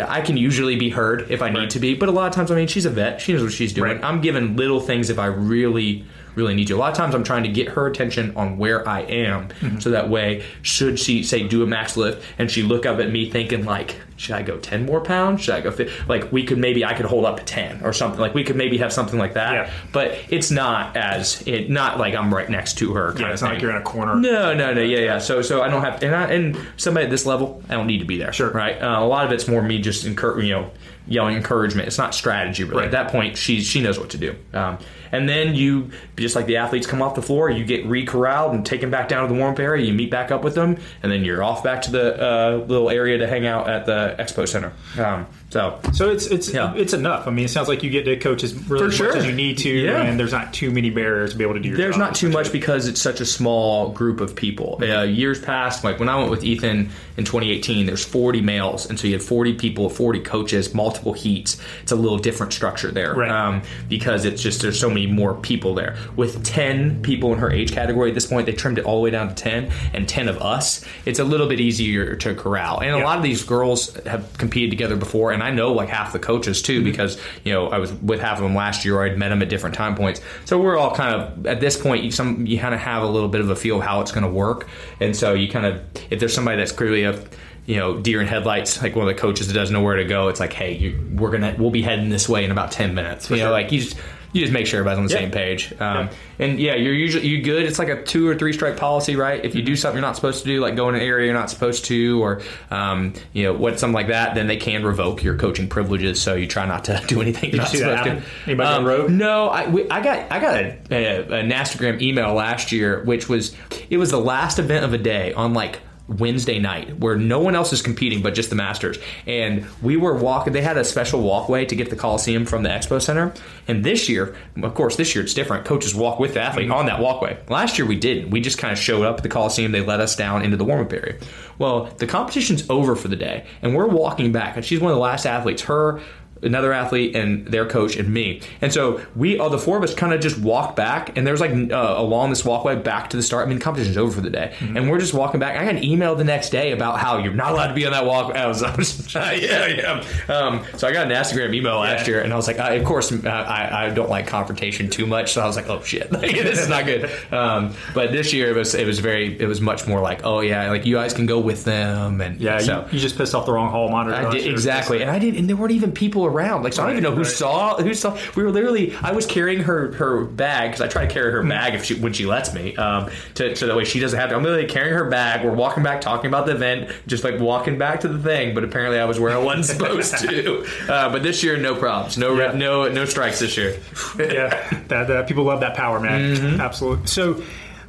[0.00, 1.94] I can usually be heard if I need to be.
[1.94, 3.20] But a lot of times, I mean, she's a vet.
[3.20, 3.92] She knows what she's doing.
[3.92, 4.04] Right.
[4.04, 6.04] I'm given little things if I really
[6.36, 6.76] really need you.
[6.76, 9.78] A lot of times I'm trying to get her attention on where I am, mm-hmm.
[9.80, 13.10] so that way, should she say do a max lift and she look up at
[13.10, 15.42] me thinking like, should I go ten more pounds?
[15.42, 15.90] Should I go fit?
[16.08, 18.20] Like we could maybe I could hold up a ten or something.
[18.20, 19.52] Like we could maybe have something like that.
[19.52, 19.70] Yeah.
[19.92, 23.14] But it's not as it not like I'm right next to her.
[23.18, 24.14] yeah, it's not like you're in a corner.
[24.14, 24.82] No, no, no.
[24.82, 25.18] Yeah, yeah.
[25.18, 27.98] So so I don't have and I, and somebody at this level I don't need
[27.98, 28.32] to be there.
[28.32, 28.50] Sure.
[28.50, 28.80] Right.
[28.80, 30.70] Uh, a lot of it's more me just encourage you know
[31.06, 31.86] yelling encouragement.
[31.88, 32.78] It's not strategy really.
[32.78, 32.86] Right.
[32.86, 34.36] At that point, she she knows what to do.
[34.52, 34.78] Um,
[35.12, 38.66] and then you just like the athletes come off the floor, you get re-corralled and
[38.66, 39.84] taken back down to the warm up area.
[39.84, 42.90] You meet back up with them, and then you're off back to the uh, little
[42.90, 44.72] area to hang out at the expo center.
[44.98, 46.74] Um, so, so it's it's yeah.
[46.74, 47.26] it's enough.
[47.26, 49.08] I mean, it sounds like you get to coach as really sure.
[49.08, 50.02] much as you need to, yeah.
[50.02, 51.70] and there's not too many barriers to be able to do.
[51.70, 54.78] Your there's job, not too much because it's such a small group of people.
[54.82, 58.98] Uh, years past, like when I went with Ethan in 2018, there's 40 males, and
[58.98, 61.60] so you had 40 people, 40 coaches, multiple heats.
[61.82, 63.30] It's a little different structure there, right.
[63.30, 65.96] um, because it's just there's so many more people there.
[66.16, 69.02] With 10 people in her age category at this point, they trimmed it all the
[69.02, 70.84] way down to 10, and 10 of us.
[71.04, 74.70] It's a little bit easier to corral, and a lot of these girls have competed
[74.70, 76.90] together before, and I know like half the coaches too, mm-hmm.
[76.90, 79.02] because you know I was with half of them last year.
[79.02, 82.04] I'd met them at different time points, so we're all kind of at this point.
[82.04, 84.12] You, some you kind of have a little bit of a feel of how it's
[84.12, 84.68] going to work,
[85.00, 87.20] and so you kind of if there's somebody that's clearly a
[87.66, 90.04] you know deer in headlights like one of the coaches that doesn't know where to
[90.04, 92.94] go it's like hey you, we're gonna we'll be heading this way in about 10
[92.94, 93.96] minutes For you know like you just
[94.36, 95.72] you just make sure everybody's on the same page.
[95.80, 97.64] Um, And yeah, you're usually you good.
[97.64, 99.42] It's like a two or three strike policy, right?
[99.42, 101.34] If you do something you're not supposed to do, like go in an area you're
[101.34, 105.22] not supposed to, or um, you know what something like that, then they can revoke
[105.22, 106.20] your coaching privileges.
[106.20, 108.22] So you try not to do anything you're not supposed to.
[108.44, 109.10] Anybody um, on road?
[109.10, 113.30] No, I, we, I got I got a, a, a Instagram email last year, which
[113.30, 113.56] was
[113.88, 117.56] it was the last event of a day on like Wednesday night where no one
[117.56, 118.98] else is competing but just the Masters.
[119.26, 122.62] And we were walking, they had a special walkway to get to the Coliseum from
[122.62, 123.32] the Expo Center.
[123.66, 125.64] And this year, of course, this year it's different.
[125.64, 126.76] Coaches walk with the athlete mm-hmm.
[126.76, 127.38] on that walkway.
[127.48, 128.30] Last year we didn't.
[128.30, 129.72] We just kind of showed up at the Coliseum.
[129.72, 131.18] They let us down into the warm up area.
[131.58, 134.56] Well, the competition's over for the day and we're walking back.
[134.56, 135.62] And she's one of the last athletes.
[135.62, 136.00] Her,
[136.42, 138.40] another athlete and their coach and me.
[138.60, 141.40] And so we, all the four of us, kind of just walked back, and there's
[141.40, 143.46] like uh, along this walkway back to the start.
[143.46, 144.76] I mean, competition's over for the day, mm-hmm.
[144.76, 145.56] and we're just walking back.
[145.56, 147.92] I got an email the next day about how you're not allowed to be on
[147.92, 148.34] that walk.
[148.34, 149.66] I was, I was uh, yeah,
[150.28, 150.34] yeah.
[150.34, 152.14] Um, so I got an Instagram email last yeah.
[152.14, 155.06] year, and I was like, uh, of course, uh, I, I don't like confrontation too
[155.06, 157.10] much, so I was like, oh shit, this is not good.
[157.32, 160.40] Um, but this year it was it was very it was much more like, oh
[160.40, 163.34] yeah, like you guys can go with them, and yeah, so, you, you just pissed
[163.34, 164.16] off the wrong hall monitor.
[164.16, 166.62] I did, exactly, and I didn't, and there weren't even people around.
[166.64, 168.18] Like, so I don't even know who saw who saw.
[168.34, 168.94] We were literally.
[168.96, 171.94] I was carrying her her bag because I try to carry her bag if she
[171.94, 172.76] when she lets me.
[172.76, 174.36] Um, to so that way she doesn't have to.
[174.36, 175.44] I'm literally carrying her bag.
[175.44, 178.54] We're walking back, talking about the event, just like walking back to the thing.
[178.54, 180.66] But apparently, I was where I wasn't supposed to.
[180.86, 182.16] Uh, but this year, no problems.
[182.18, 182.52] No yeah.
[182.52, 183.78] no no strikes this year.
[184.18, 186.36] yeah, that, that, people love that power, man.
[186.36, 186.60] Mm-hmm.
[186.60, 187.06] Absolutely.
[187.06, 187.42] So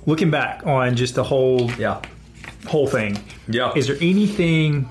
[0.06, 2.02] looking back on just the whole Yeah.
[2.67, 3.73] whole thing, Yeah.
[3.76, 4.88] is there anything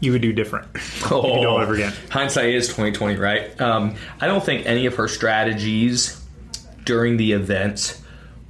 [0.00, 0.68] you would do different?
[1.08, 1.92] Oh, you do it over again.
[2.10, 3.58] Hindsight is twenty twenty, right?
[3.60, 6.20] Um, I don't think any of her strategies
[6.84, 8.00] during the event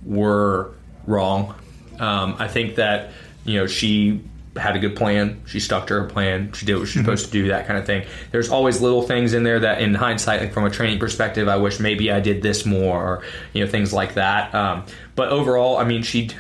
[0.05, 0.73] were
[1.07, 1.55] wrong.
[1.99, 3.11] Um, I think that
[3.45, 4.23] you know she
[4.57, 5.43] had a good plan.
[5.47, 6.53] She stuck to her plan.
[6.53, 7.49] She did what she was supposed to do.
[7.49, 8.07] That kind of thing.
[8.31, 11.57] There's always little things in there that, in hindsight, like from a training perspective, I
[11.57, 14.55] wish maybe I did this more, or you know things like that.
[14.55, 16.31] Um, but overall, I mean, she.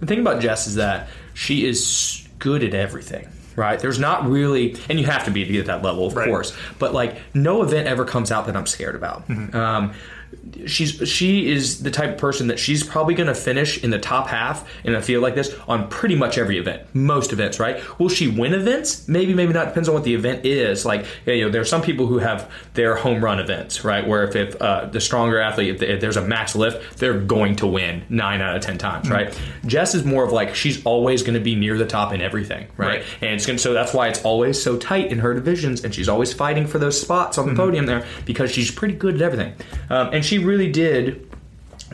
[0.00, 3.28] The thing about Jess is that she is good at everything.
[3.56, 3.78] Right?
[3.80, 6.28] There's not really, and you have to be to get at that level, of Right.
[6.28, 6.54] course.
[6.78, 9.24] But like, no event ever comes out that I'm scared about.
[9.54, 9.92] Um,
[10.66, 13.98] she's she is the type of person that she's probably going to finish in the
[13.98, 17.60] top half in a field like this on pretty much every event, most events.
[17.60, 17.82] Right?
[17.98, 19.06] Will she win events?
[19.08, 19.68] Maybe, maybe not.
[19.68, 20.84] Depends on what the event is.
[20.86, 24.06] Like, you know, there are some people who have their home run events, right?
[24.06, 27.56] Where if, if uh, the stronger athlete, if, if there's a max lift, they're going
[27.56, 29.38] to win nine out of ten times, right?
[29.66, 32.66] Jess is more of like she's always going to be near the top in everything,
[32.76, 32.86] right?
[32.86, 33.04] Right.
[33.20, 36.08] And it's gonna, so that's why it's always so tight in her divisions, and she's
[36.08, 39.54] always fighting for those spots on the podium there because she's pretty good at everything.
[39.90, 41.30] Um, and she really did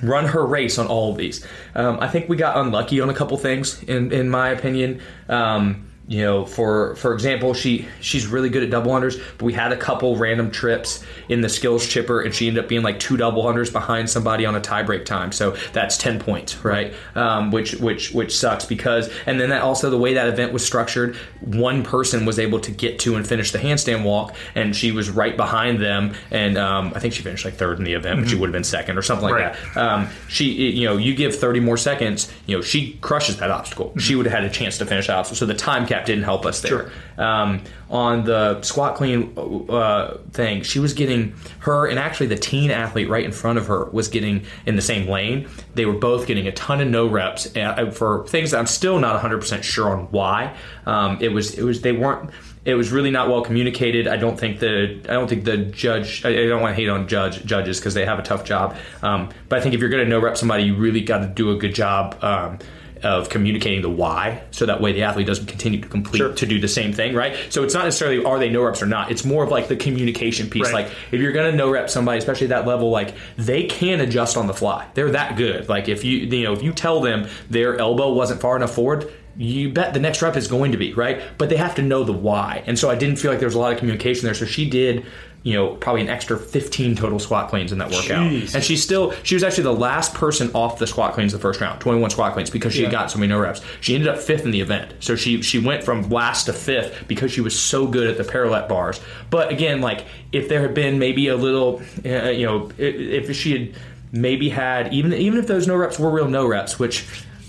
[0.03, 1.47] run her race on all of these.
[1.75, 5.01] Um, I think we got unlucky on a couple things, in in my opinion.
[5.29, 9.55] Um, you know, for for example, she she's really good at double unders, but we
[9.55, 12.99] had a couple random trips in the skills chipper, and she ended up being like
[13.01, 15.33] two double unders behind somebody on a tiebreak time.
[15.33, 16.93] So that's ten points, right?
[17.15, 20.63] Um, which which which sucks because, and then that also the way that event was
[20.63, 24.93] structured, one person was able to get to and finish the handstand walk, and she
[24.93, 28.21] was right behind them, and um, I think she finished like third in the event,
[28.21, 29.57] but she would have been second or something like Right.
[29.75, 29.77] that.
[29.83, 33.95] Um, she, you know, you give 30 more seconds, you know, she crushes that obstacle.
[33.99, 35.39] She would have had a chance to finish that obstacle.
[35.39, 36.91] So the time cap didn't help us there.
[37.19, 39.35] Um, on the squat clean
[39.69, 43.67] uh, thing, she was getting her and actually the teen athlete right in front of
[43.67, 45.49] her was getting in the same lane.
[45.75, 47.47] They were both getting a ton of no reps
[47.93, 50.57] for things that I'm still not 100 percent sure on why.
[50.87, 52.31] Um, it was it was they weren't
[52.65, 54.07] it was really not well communicated.
[54.07, 56.25] I don't think the I don't think the judge.
[56.25, 58.77] I, I don't want to hate on judge judges because they have a tough job.
[59.03, 61.27] Um, but I think if you're going to no rep somebody, you really got to
[61.27, 62.17] do a good job.
[62.23, 62.59] Um,
[63.03, 66.33] of communicating the why, so that way the athlete doesn't continue to complete Sure.
[66.33, 67.37] to do the same thing, right?
[67.51, 69.11] So it's not necessarily are they no reps or not.
[69.11, 70.73] It's more of like the communication piece.
[70.73, 70.87] Right.
[70.87, 74.37] Like if you're to no rep somebody, especially at that level, like they can adjust
[74.37, 74.87] on the fly.
[74.95, 75.69] They're that good.
[75.69, 79.11] Like if you you know if you tell them their elbow wasn't far enough forward,
[79.37, 81.21] you bet the next rep is going to be right.
[81.39, 82.63] But they have to know the why.
[82.67, 84.35] And so I didn't feel like there was a lot of communication there.
[84.35, 85.05] So she did.
[85.45, 88.31] You know, probably an extra 15 total squat cleans in that workout.
[88.31, 88.55] Jeez.
[88.55, 91.61] And she still, she was actually the last person off the squat cleans the first
[91.61, 93.01] round, 21 squat cleans, because she had Yeah.
[93.01, 93.61] got so many no reps.
[93.81, 94.95] She ended up fifth in the event.
[95.01, 98.23] So she she went from last to fifth because she was so good at the
[98.23, 99.01] parallel bars.
[99.31, 103.51] But again, like if there had been maybe a little, uh, you know, if she
[103.51, 103.75] had
[104.13, 107.05] maybe had even even if those no reps were real no reps, which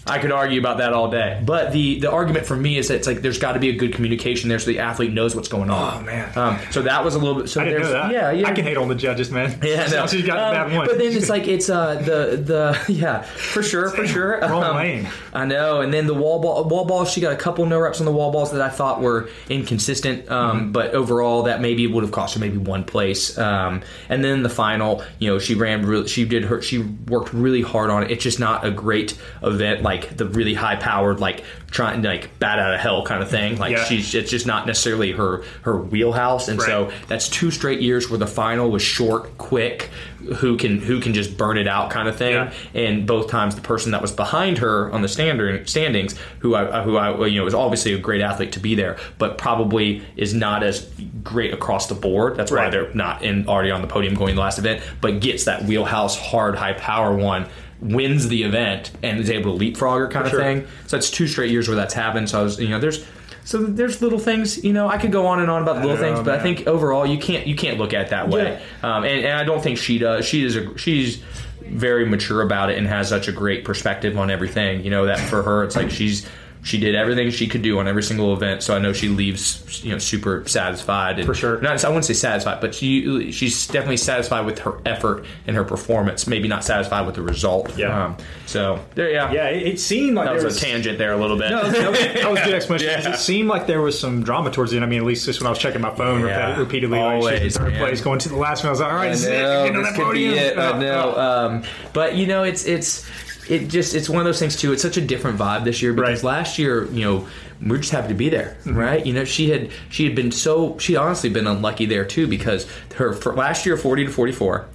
[0.06, 1.42] I could argue about that all day.
[1.46, 3.74] But the the argument for me is that it's like there's got to be a
[3.76, 6.00] good communication there so the athlete knows what's going on.
[6.00, 6.38] Oh, man.
[6.38, 7.50] Um, so that was a little bit.
[7.50, 8.12] So I didn't know there's- that.
[8.13, 8.48] Yeah, yeah.
[8.50, 9.58] I can hate on the judges, man.
[9.63, 10.06] Yeah, no.
[10.13, 10.88] She's got Um, bad one.
[10.88, 14.39] But then it's like it's uh the the yeah for sure for sure.
[14.42, 15.08] Wrong Um, lane.
[15.34, 15.80] I know.
[15.82, 17.10] And then the wall ball wall balls.
[17.12, 20.30] She got a couple no reps on the wall balls that I thought were inconsistent.
[20.30, 20.72] Um, Mm-hmm.
[20.74, 23.38] but overall that maybe would have cost her maybe one place.
[23.38, 26.08] Um, and then the final, you know, she ran really.
[26.08, 26.62] She did her.
[26.62, 28.12] She worked really hard on it.
[28.12, 32.60] It's just not a great event like the really high powered like trying like bat
[32.60, 33.58] out of hell kind of thing.
[33.58, 33.84] Like Yeah.
[33.86, 36.48] she's it's just not necessarily her her wheelhouse.
[36.48, 39.90] And so that's two straight years where the final was short, quick,
[40.38, 42.34] who can who can just burn it out kind of thing.
[42.34, 42.54] Yeah.
[42.74, 46.82] And both times the person that was behind her on the standard standings, who I
[46.84, 50.34] who I you know was obviously a great athlete to be there, but probably is
[50.34, 50.90] not as
[51.24, 52.36] great across the board.
[52.38, 52.72] That's why Right.
[52.72, 56.18] they're not in already on the podium going the last event, but gets that wheelhouse
[56.18, 57.48] hard high power one.
[57.84, 60.41] Wins the event and is able to leapfrog her kind of sure.
[60.41, 60.67] thing.
[60.88, 62.30] So that's two straight years where that's happened.
[62.30, 63.06] So I was, you know, there's
[63.46, 65.98] so there's little things, you know, I could go on and on about the little
[65.98, 68.62] know, things, but I think overall you can't you can't look at it that way.
[68.82, 70.26] Um, and, and I don't think she does.
[70.26, 71.22] She is a, she's
[71.62, 74.84] very mature about it and has such a great perspective on everything.
[74.84, 76.28] You know that for her, it's like she's
[76.63, 78.63] she did everything she could do on every single event.
[78.63, 81.19] So I know she leaves you know super satisfied.
[81.19, 81.60] And For sure.
[81.62, 85.63] Not I wouldn't say satisfied, but she she's definitely satisfied with her effort and her
[85.65, 86.26] performance.
[86.26, 87.78] Maybe not satisfied with the result.
[87.78, 88.06] Yeah.
[88.06, 89.32] Um, so there, yeah.
[89.32, 91.49] yeah, it, it seemed like That there was a tangent there a little bit.
[91.52, 92.88] No, that was, that was a good explanation.
[93.04, 93.13] Yeah.
[93.13, 94.86] It seemed like there was some drama towards the end.
[94.86, 96.49] I mean, at least just when I was checking my phone Yeah.
[96.52, 98.67] repeat- repeatedly, like Always, shit, third place, going to the last one.
[98.67, 99.41] I was like, all right, I this is it.
[99.41, 100.34] know, Get on this could be podium.
[100.36, 100.58] it.
[100.58, 101.13] Oh, I know.
[101.17, 101.45] oh.
[101.47, 103.06] Um, but you know, it's it's
[103.54, 104.74] it just it's one of those things too.
[104.74, 106.38] It's such a different vibe this year because Right.
[106.38, 107.28] last year, you know,
[107.62, 108.76] we are just happy to be there, mm-hmm.
[108.76, 109.06] right?
[109.06, 112.68] You know, she had she had been so she honestly been unlucky there too because
[112.96, 114.68] her last year forty to forty four,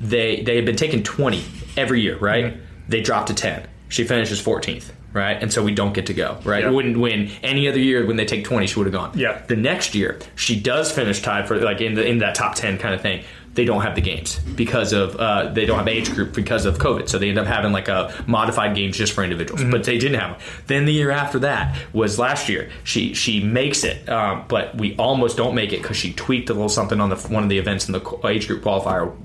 [0.00, 1.42] they they had been taking twenty
[1.76, 2.46] every year, right?
[2.46, 2.60] Mm-hmm.
[2.88, 3.66] They dropped to ten.
[3.88, 5.40] she finishes 14th, right?
[5.40, 6.62] And so we don't get to go, right?
[6.62, 6.70] Yeah.
[6.70, 9.12] We wouldn't win any other year when they take 20, she would have gone.
[9.18, 9.42] Yeah.
[9.46, 12.78] The next year, she does finish tied for like in the in that top 10
[12.78, 13.24] kind of thing.
[13.54, 16.76] They don't have the games because of uh, they don't have age group because of
[16.76, 19.64] COVID, so they end up having like a modified games just for individuals.
[19.64, 20.48] But they didn't have them.
[20.66, 22.68] Then the year after that was last year.
[22.84, 26.52] She she makes it, um, but we almost don't make it because she tweaked a
[26.52, 29.16] little something on the one of the events in the age group qualifier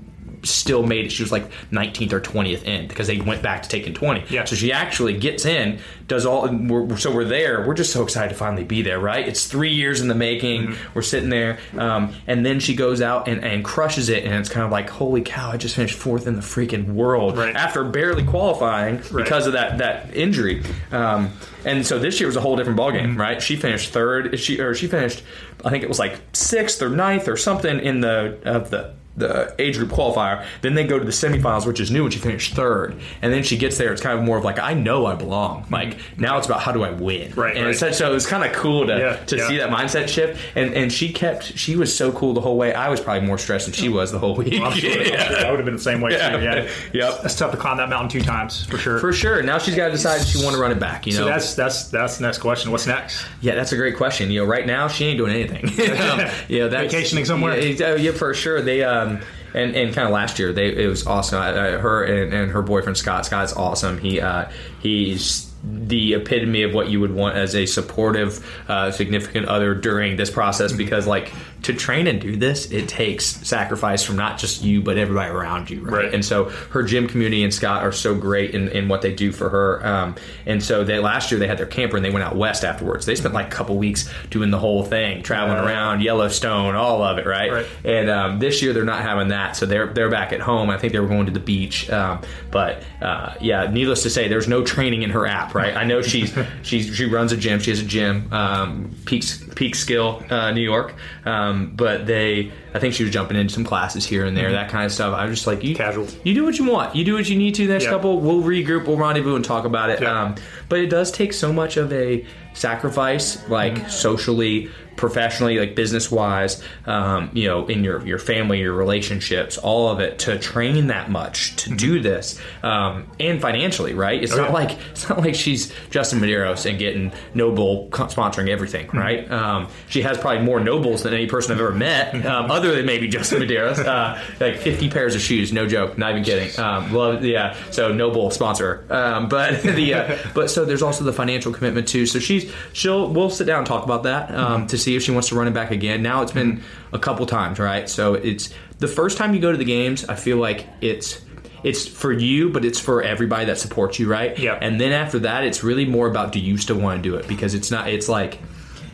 [0.44, 1.12] still made it.
[1.12, 4.24] She was like 19th or 20th in because they went back to taking 20.
[4.28, 4.44] Yeah.
[4.44, 5.78] So she actually gets in,
[6.08, 7.64] does all, we're, so we're there.
[7.66, 9.26] We're just so excited to finally be there, right?
[9.26, 10.62] It's three years in the making.
[10.68, 10.94] Mm-hmm.
[10.94, 11.58] We're sitting there.
[11.78, 14.24] Um, and then she goes out and, and crushes it.
[14.24, 17.38] And it's kind of like, holy cow, I just finished fourth in the freaking world
[17.38, 17.54] Right.
[17.54, 19.12] after barely qualifying Right.
[19.24, 20.62] because of that, that injury.
[20.90, 21.30] Um,
[21.64, 23.20] and so this year was a whole different ballgame, Mm-hmm.
[23.20, 23.40] right?
[23.42, 24.38] She finished third.
[24.40, 25.22] She, or she finished,
[25.64, 29.54] I think it was like sixth or ninth or something in the, of the, the
[29.58, 30.44] age group qualifier.
[30.62, 32.96] Then they go to the semifinals, which is new, and she finished third.
[33.20, 33.92] And then she gets there.
[33.92, 35.66] It's kind of more of like I know I belong.
[35.70, 37.30] Like now it's about how do I win.
[37.30, 37.40] Mm-hmm.
[37.40, 37.70] Right, And right.
[37.70, 39.48] it's such, so it was kind of cool to Yeah, to yeah.
[39.48, 40.40] see that mindset shift.
[40.56, 41.58] And and she kept.
[41.58, 42.72] She was so cool the whole way.
[42.74, 44.54] I was probably more stressed than she was the whole week.
[44.54, 46.16] Sure, I'm sure I would have been the same way too.
[46.16, 46.68] Yeah.
[46.92, 47.22] Yep.
[47.22, 48.98] That's tough to climb that mountain two times for sure.
[48.98, 49.42] For sure.
[49.42, 51.06] Now she's got to decide if she want to run it back.
[51.06, 51.18] You know.
[51.20, 52.70] so that's that's that's the next question.
[52.70, 53.24] What's next?
[53.40, 54.30] Yeah, that's a great question.
[54.30, 55.64] You know, right now she ain't doing anything.
[56.00, 57.58] um, you know, that's, Vacationing somewhere?
[57.58, 58.60] Yeah, oh, yeah, for sure.
[58.62, 59.20] They um
[59.54, 61.38] and, and kind of last year they it was awesome.
[61.38, 63.26] I, I, her and, and her boyfriend Scott.
[63.26, 63.98] Scott's awesome.
[63.98, 69.46] He uh, he's the epitome of what you would want as a supportive, uh, significant
[69.46, 70.72] other during this process.
[70.72, 74.98] Because like to train and do this, it takes sacrifice from not just you but
[74.98, 75.80] everybody around you.
[75.80, 76.04] Right.
[76.04, 76.14] Right.
[76.14, 79.30] And so her gym community and Scott are so great in, in what they do
[79.32, 79.86] for her.
[79.86, 82.64] Um, and so they last year they had their camper and they went out west
[82.64, 83.06] afterwards.
[83.06, 85.66] They spent like a couple weeks doing the whole thing, traveling Yeah.
[85.66, 87.52] around Yellowstone, all of it, right?
[87.52, 87.66] Right.
[87.84, 90.70] And um, this year they're not having that, so they're they're back at home.
[90.70, 92.20] I think they were going to the beach, um,
[92.50, 95.76] but uh, yeah, needless to say, there's no training in her app, right?
[95.76, 97.60] I know she's she's she runs a gym.
[97.60, 102.50] She has a gym, um, Peaks Peak Skill, uh, New York, um, but they.
[102.74, 105.14] I think she was jumping into some classes here and there, that kind of stuff.
[105.14, 106.06] I was just like, you, Casual.
[106.24, 106.96] You do what you want.
[106.96, 107.66] You do what you need to.
[107.66, 107.90] The next Yeah.
[107.90, 110.00] couple, we'll regroup, we'll rendezvous, and talk about it.
[110.00, 110.22] Yeah.
[110.22, 110.34] Um,
[110.70, 113.88] but it does take so much of a sacrifice, like Mm-hmm.
[113.90, 114.70] socially,
[115.02, 119.98] professionally, like business wise, um, you know, in your your family, your relationships, all of
[119.98, 124.22] it to train that much to do this, um, and financially, right?
[124.22, 124.40] It's Mm-hmm.
[124.40, 128.98] Oh, not like it's not like she's Justin Medeiros and getting NOBULL sponsoring everything, Mm-hmm.
[128.98, 129.30] right?
[129.30, 132.86] Um, she has probably more NOBULLs than any person I've ever met, um, other than
[132.86, 133.84] maybe Justin Medeiros.
[133.84, 136.58] Uh, like 50 pairs of shoes, no joke, not even kidding.
[136.58, 137.56] Um, love, yeah.
[137.72, 142.06] So NOBULL sponsor, um, but the uh, but so there's also the financial commitment too.
[142.06, 145.10] So she's she'll we'll sit down and talk about that um, to see if she
[145.10, 146.02] wants to run it back again.
[146.02, 147.88] Now it's been a couple times, right?
[147.88, 150.04] So it's the first time you go to the games.
[150.04, 151.20] I feel like it's
[151.62, 154.36] it's for you, but it's for everybody that supports you, right?
[154.38, 154.58] Yeah.
[154.60, 157.28] And then after that, it's really more about do you still want to do it
[157.28, 157.88] because it's not.
[157.88, 158.40] It's like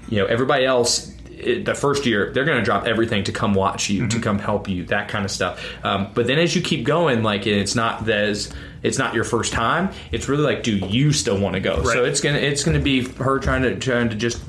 [0.09, 1.15] you know everybody else.
[1.31, 4.41] It, the first year, they're going to drop everything to come watch you, to come
[4.41, 5.65] help you, that kind of stuff.
[5.85, 9.53] Um, but then as you keep going, like it's not as it's not your first
[9.53, 9.91] time.
[10.13, 11.83] It's really like, do you still want to go?
[11.85, 14.43] So it's gonna it's gonna be her trying to trying to just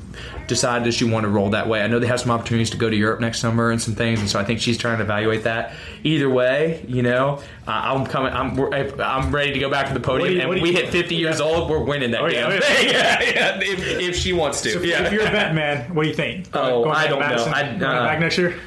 [0.46, 1.80] decide does she want to roll that way.
[1.80, 4.18] I know they have some opportunities to go to Europe next summer and some things,
[4.20, 5.74] and so I think she's trying to evaluate that.
[6.02, 8.32] Either way, you know, uh, I'm coming.
[8.32, 8.58] I'm
[9.00, 11.40] I'm ready to go back to the podium, you- and what we hit 50 years
[11.40, 11.70] old.
[11.70, 12.60] We're winning that Oh, yeah, oh, yeah.
[12.82, 14.86] yeah, yeah, if, if she wants to.
[14.86, 15.04] yeah.
[15.06, 16.48] If you're a bet man, what do you think?
[16.52, 17.26] Oh, Going I back to don't know.
[17.28, 17.52] Madison?
[17.54, 18.58] I- Going uh, back next year.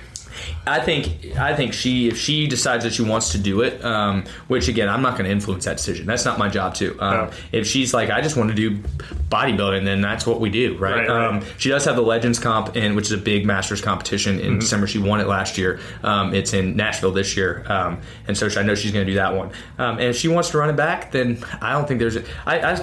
[0.66, 4.24] I think I think she if she decides that she wants to do it, um,
[4.48, 6.06] which again I'm not going to influence that decision.
[6.06, 6.92] That's not my job to.
[7.02, 7.32] Um, No.
[7.52, 8.78] If she's like I just want to do
[9.30, 10.94] bodybuilding, then that's what we do, right?
[11.00, 11.28] Right, right.
[11.28, 14.46] Um, she does have the Legends Comp, in which is a big Masters competition Mm-hmm.
[14.48, 14.88] in December.
[14.88, 15.80] She won it last year.
[16.04, 19.16] Um, it's in Nashville this year, um, and so I know she's going to do
[19.18, 19.48] that one.
[19.78, 22.16] Um, and if she wants to run it back, then I don't think there's.
[22.16, 22.74] A, I, I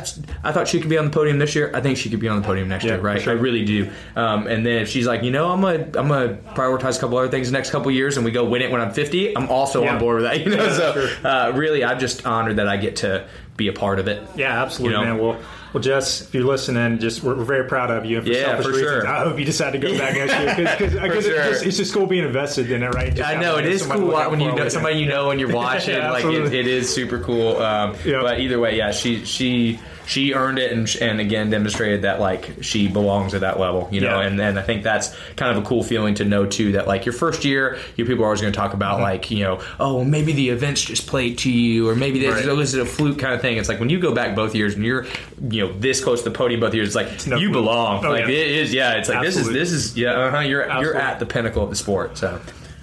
[0.44, 1.70] I thought she could be on the podium this year.
[1.74, 3.22] I think she could be on the podium next Yeah, year, right?
[3.22, 3.32] sure.
[3.32, 3.90] I really do.
[4.16, 7.16] Um, and then if she's like, you know, I'm gonna I'm gonna prioritize a couple
[7.16, 9.48] other things the next couple years, and we go win it when I'm 50, I'm
[9.48, 9.94] also Yeah.
[9.94, 10.40] on board with that.
[10.44, 11.26] You know, Yeah, so sure.
[11.26, 14.22] uh, really, I'm just honored that I get to be a part of it.
[14.36, 15.14] Yeah, absolutely, You know?
[15.14, 15.22] man.
[15.22, 15.38] Well,
[15.72, 18.18] well, Jess, if you're listening, just we're, we're very proud of you.
[18.18, 19.06] And for Yeah, selfish for reasons, sure.
[19.06, 21.44] I hope you decide to go back next year because it's, sure.
[21.50, 23.14] just, it's just cool being invested in it, right?
[23.14, 25.94] Just I know it is cool when you know somebody you know and you're watching.
[25.94, 27.58] Yeah, like it, it is super cool.
[27.58, 28.22] Um, Yeah.
[28.22, 29.78] But either way, yeah, she she
[30.10, 33.88] she earned it and and again demonstrated that like she belongs at that level.
[33.92, 34.26] You know, Yeah.
[34.26, 37.06] and and I think that's kind of a cool feeling to know too that like
[37.06, 39.02] your first year, you people are always going to talk about Mm-hmm.
[39.04, 42.48] like you know oh maybe the events just played to you or maybe this Right.
[42.48, 43.56] oh, this is a fluke kind of thing.
[43.56, 45.06] It's like when you go back both years and you're
[45.48, 47.52] you know this close to the podium both years, it's like no you fluke.
[47.64, 48.04] belong.
[48.04, 48.32] Oh, like yeah.
[48.34, 48.74] it is.
[48.74, 49.54] Yeah, it's like Absolutely.
[49.60, 50.12] this is this is yeah.
[50.14, 52.18] Uh-huh, you're you're at the pinnacle of the sport.
[52.18, 52.40] So.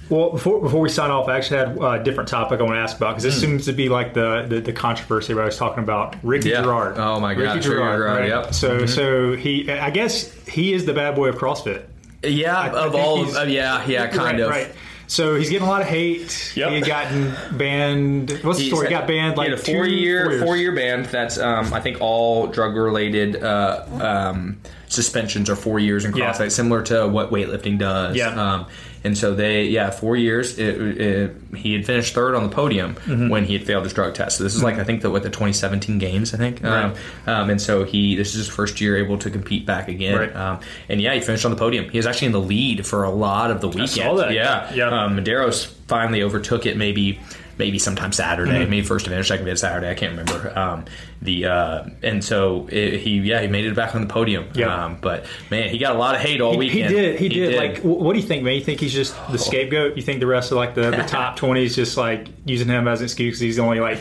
[0.09, 2.79] Well, before before we sign off, I actually had a different topic I want to
[2.79, 5.83] ask about because this seems to be like the, the, the controversy I was talking
[5.83, 6.15] about.
[6.23, 6.49] Ricky.
[6.49, 6.61] Yeah.
[6.63, 6.97] Garard.
[6.97, 7.99] Oh, my God, Ricky Garard.
[7.99, 8.27] Garard, right?
[8.29, 8.53] yep.
[8.53, 11.83] So so he, I guess he is the bad boy of CrossFit.
[12.23, 14.49] Yeah, I of think all, he's- uh, yeah, yeah, kind right, of.
[14.49, 14.71] Right.
[15.09, 16.51] So he's getting a lot of hate.
[16.57, 16.69] Yep.
[16.69, 18.29] He had gotten banned.
[18.43, 18.87] What's the He's story?
[18.87, 21.03] He got banned like he had a two- four year four year ban.
[21.03, 26.31] That's um, I think all drug related uh, um, suspensions are four years in Yeah.
[26.33, 28.17] CrossFit, similar to what weightlifting does.
[28.17, 28.29] Yeah.
[28.31, 28.65] Um,
[29.03, 30.57] and so they yeah four years.
[30.59, 33.29] It, it, he had finished third on the podium Mm-hmm.
[33.29, 34.37] when he had failed his drug test.
[34.37, 36.63] So this is like I think the what the 2017 games I think.
[36.63, 36.93] Um,
[37.25, 40.17] um, and so he this is his first year able to compete back again.
[40.17, 40.35] Right.
[40.35, 41.89] Um, and yeah, he finished on the podium.
[41.89, 43.83] He was actually in the lead for a lot of the weekend.
[43.89, 44.31] I saw that.
[44.33, 44.89] Yeah, Yeah.
[45.03, 46.75] Um, Madero's finally overtook it.
[46.77, 47.19] Maybe
[47.57, 48.69] maybe sometime Saturday, Mm-hmm.
[48.69, 49.89] maybe first event or second event Saturday.
[49.89, 50.57] I can't remember.
[50.57, 50.85] Um,
[51.21, 54.47] the uh, and so it, he yeah he made it back on the podium.
[54.53, 54.85] Yeah.
[54.85, 57.19] Um, but man, he got a lot of hate all He, he did.
[57.19, 57.55] He, did.
[57.55, 58.53] Like, what do you think, man?
[58.53, 59.95] You think he's just the scapegoat?
[59.97, 62.87] You think the rest of like the, the top twenty is just like using him
[62.87, 63.35] as an excuse?
[63.37, 63.99] 'cause He's the only like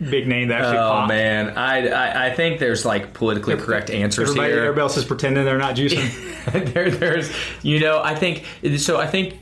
[0.00, 1.08] big name that actually Oh popped.
[1.10, 4.62] man, I, I I think there's like politically correct answers Everybody, here.
[4.64, 6.72] everybody else is pretending they're not juicing.
[6.74, 7.30] there, there's,
[7.62, 8.44] you know, I think
[8.78, 8.98] so.
[8.98, 9.36] I think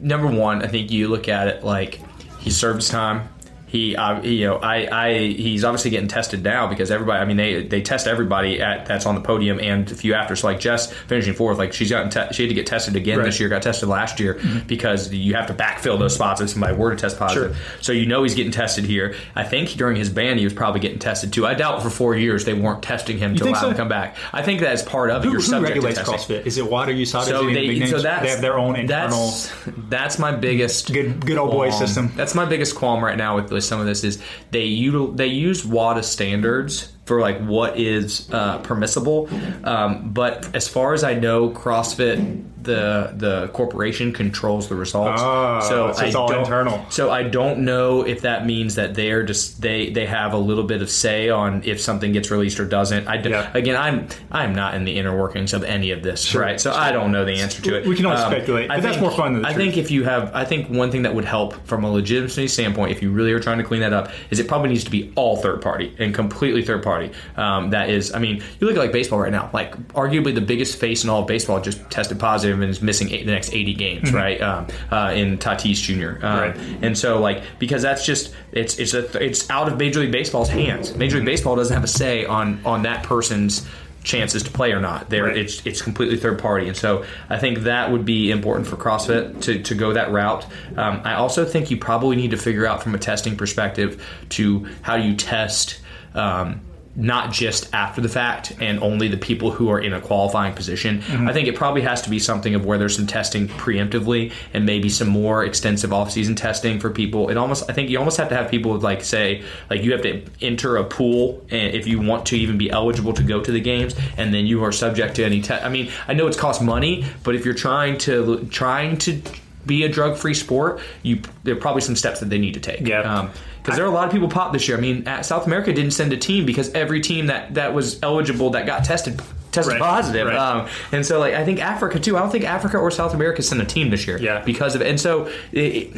[0.00, 2.00] number one, I think you look at it like
[2.40, 3.28] he served his time.
[3.70, 7.20] He, uh, you know, I, I, he's obviously getting tested now because everybody.
[7.20, 10.34] I mean, they they test everybody at that's on the podium and a few after.
[10.34, 13.18] So like Jess finishing fourth, like she's gotten te- she had to get tested again
[13.18, 13.24] Right.
[13.26, 13.48] this year.
[13.48, 16.96] Got tested last year because you have to backfill those spots if somebody were to
[16.96, 17.56] test positive.
[17.80, 19.14] So you know he's getting tested here.
[19.34, 21.46] I think during his ban he was probably getting tested too.
[21.46, 23.66] I doubt for four years they weren't testing him to allow so?
[23.68, 24.16] him to come back.
[24.32, 25.26] I think that's part of it.
[25.26, 25.98] who, You're who subject regulates.
[26.00, 26.46] CrossFit?
[26.46, 27.06] Is it WADA?
[27.06, 29.26] So Is it any big they, so that's they have their own internal.
[29.28, 29.52] That's,
[29.88, 31.78] that's my biggest Good- good old boy qualm.
[31.86, 32.12] system.
[32.16, 35.26] That's my biggest qualm right now with, with some of this is they util, they
[35.26, 39.28] use WADA standards for like what is uh, permissible,
[39.64, 45.20] um, but as far as I know, CrossFit the the corporation controls the results.
[45.22, 46.84] Ah, so it's I all internal.
[46.90, 50.64] So I don't know if that means that they're just they they have a little
[50.64, 53.06] bit of say on if something gets released or doesn't.
[53.08, 53.50] I d- Yeah.
[53.54, 56.60] again I'm I'm not in the inner workings of any of this, right?
[56.60, 57.86] So I don't know the answer to it.
[57.86, 59.64] We can only Um, speculate, I but that's think- more fun than the I truth.
[59.64, 62.92] think if you have, I think one thing that would help from a legitimacy standpoint,
[62.92, 65.12] if you really are trying to clean that up, is it probably needs to be
[65.14, 67.10] all third party and completely third party.
[67.36, 70.40] Um, that is, I mean, you look at like baseball right now, like arguably the
[70.40, 73.52] biggest face in all of baseball just tested positive and is missing eight, the next
[73.54, 74.40] 80 games, right?
[74.40, 76.24] Um, uh, in Tatis Jr.
[76.24, 76.72] Um, Mm-hmm.
[76.72, 76.84] Right.
[76.84, 80.48] And so like because that's just it's it's a, it's out of Major League Baseball's
[80.48, 80.94] hands.
[80.96, 83.66] Major League Baseball doesn't have a say on on that person's
[84.02, 85.10] chances to play or not.
[85.10, 85.36] There Right.
[85.36, 89.42] it's it's completely third party, and so I think that would be important for CrossFit
[89.42, 90.46] to, to go that route.
[90.76, 94.66] Um, I also think you probably need to figure out from a testing perspective to
[94.82, 95.80] how you test.
[96.14, 96.62] Um,
[96.96, 101.02] not just after the fact and only the people who are in a qualifying position.
[101.28, 104.66] I think it probably has to be something of where there's some testing preemptively and
[104.66, 107.28] maybe some more extensive off-season testing for people.
[107.28, 109.92] It almost I think you almost have to have people with, like say like you
[109.92, 113.40] have to enter a pool and if you want to even be eligible to go
[113.40, 115.64] to the games and then you are subject to any test.
[115.64, 119.22] I mean, I know it's cost money, but if you're trying to trying to
[119.66, 122.80] be a drug-free sport, you there are probably some steps that they need to take.
[122.80, 123.00] Yeah.
[123.02, 123.30] Um,
[123.62, 124.76] because there are a lot of people popped this year.
[124.76, 128.02] I mean, at South America didn't send a team because every team that, that was
[128.02, 129.20] eligible that got tested
[129.52, 130.28] tested Right, positive.
[130.28, 130.36] right.
[130.36, 132.16] Um, and so, like, I think Africa too.
[132.16, 134.16] I don't think Africa or South America sent a team this year.
[134.16, 134.42] Yeah.
[134.44, 134.80] Because of.
[134.82, 135.90] And so, it-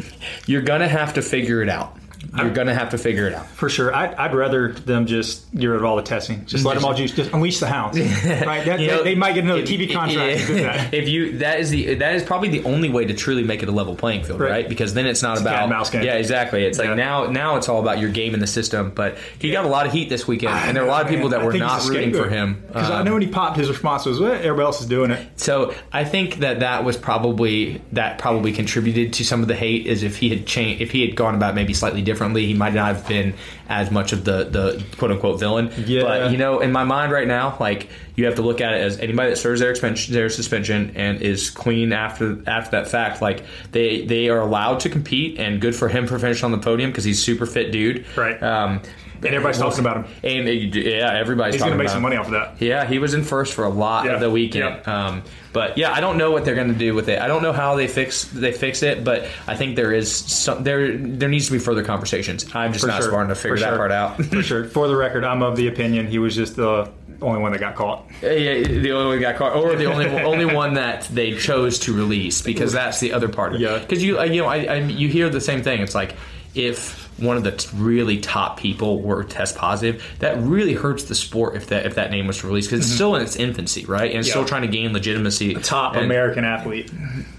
[0.47, 1.97] you're gonna have to figure it out.
[2.37, 3.47] You're gonna have to figure it out.
[3.49, 6.45] For sure, I'd, I'd rather them just get rid of all the testing.
[6.47, 7.13] Just let them all juice.
[7.13, 7.99] Just unleash the hounds.
[8.43, 8.65] Right?
[8.65, 10.41] That, You know, they, they might get another if- TV contract.
[10.41, 10.95] to do that.
[11.03, 13.69] If you that is the that is probably the only way to truly make it
[13.69, 14.51] a level playing field, Right.
[14.51, 14.69] right?
[14.69, 16.03] Because then it's not cat about mouse game.
[16.03, 16.65] yeah, exactly.
[16.65, 16.89] It's Yeah.
[16.89, 18.91] like now now it's all about your game in the system.
[18.95, 21.09] But he got a lot of heat this weekend, and there are a lot of
[21.09, 22.63] people that were not rooting for him.
[22.67, 25.11] Because I Um, know when he popped, his response was, "Well, everybody else is doing
[25.11, 29.55] it." So I think that that was probably that probably contributed to some of the
[29.57, 29.87] hate.
[29.87, 32.75] Is if he had changed, if he had gone about maybe slightly differently, he might
[32.75, 33.35] not have been
[33.69, 35.73] as much of the the quote unquote villain.
[35.87, 36.03] Yeah.
[36.03, 38.81] But you know, in my mind right now, like you have to look at it
[38.81, 43.23] as anybody that serves their their suspension and is clean after after that fact.
[43.23, 46.59] Like they they are allowed to compete, and good for him for finishing on the
[46.59, 48.05] podium because he's super fit dude.
[48.17, 48.41] Right.
[48.43, 48.83] Um,
[49.25, 50.13] And everybody's talking about him.
[50.25, 52.03] And uh, yeah, everybody's He's going to make some him.
[52.03, 52.61] money off of that.
[52.61, 54.13] Yeah, he was in first for a lot Yeah.
[54.13, 54.81] of the weekend.
[54.87, 55.07] Yeah.
[55.07, 57.19] Um, but yeah, I don't know what they're going to do with it.
[57.21, 60.65] I don't know how they fix they fix it, but I think there is some
[60.65, 62.47] there there needs to be further conversations.
[62.55, 63.11] I'm just For not sure.
[63.11, 63.77] smart enough to figure For that sure.
[63.77, 64.25] part out.
[64.25, 64.65] For sure.
[64.65, 66.91] For the record, I'm of the opinion he was just the
[67.21, 68.07] only one that got caught.
[68.23, 71.79] yeah, the only one who got caught, or the only only one that they chose
[71.81, 73.55] to release because that's the other part.
[73.55, 73.65] of it.
[73.65, 73.79] Yeah.
[73.79, 75.81] because you uh, you know I, I you hear the same thing.
[75.83, 76.15] It's like
[76.55, 81.15] if one of the t- really top people were test positive, that really hurts the
[81.15, 84.11] sport if that if that name was released because it's still in its infancy, right?
[84.11, 84.39] And it's Mm-hmm.
[84.39, 84.45] Yeah.
[84.45, 85.55] still trying to gain legitimacy.
[85.55, 86.91] Top And- American athlete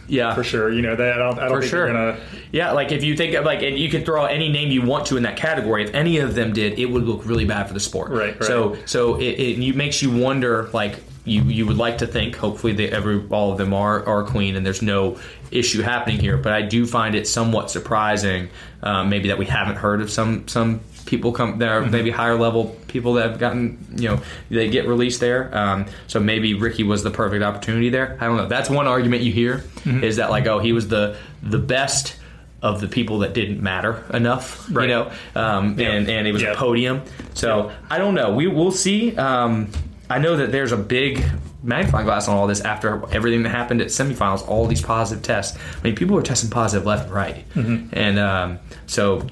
[0.08, 0.72] yeah, for sure.
[0.72, 1.88] You know that I don't, I don't for think sure.
[1.88, 2.20] gonna.
[2.52, 4.82] Yeah, like if you think of like, and you could throw out any name you
[4.84, 5.84] want to in that category.
[5.86, 8.12] If any of them did, it would look really bad for the sport.
[8.12, 8.44] Right, right.
[8.44, 10.70] So, so it, it makes you wonder.
[10.74, 12.36] Like you, you would like to think.
[12.36, 15.18] Hopefully, they every all of them are are clean, and there's no
[15.52, 16.38] issue happening here.
[16.38, 18.50] But I do find it somewhat surprising,
[18.82, 21.92] um, maybe that we haven't heard of some some people come there, Mm-hmm.
[21.92, 25.50] maybe higher level people that have gotten you know they get released there.
[25.58, 28.18] Um, so maybe Ricky was the perfect opportunity there.
[28.20, 28.48] I don't know.
[28.48, 30.04] That's one argument you hear Mm-hmm.
[30.04, 32.16] is that like oh he was the the best
[32.62, 34.88] of the people that didn't matter enough, Right.
[34.90, 36.52] you know, um, and and it was Yeah.
[36.54, 37.02] a podium.
[37.34, 38.34] So I don't know.
[38.34, 39.16] We will see.
[39.18, 39.70] Um,
[40.10, 41.24] I know that there's a big
[41.64, 45.58] magnifying glass on all this after everything that happened at semifinals, all these positive tests.
[45.80, 47.88] I mean, people were testing positive left and right, Mm-hmm.
[47.94, 49.26] and um, so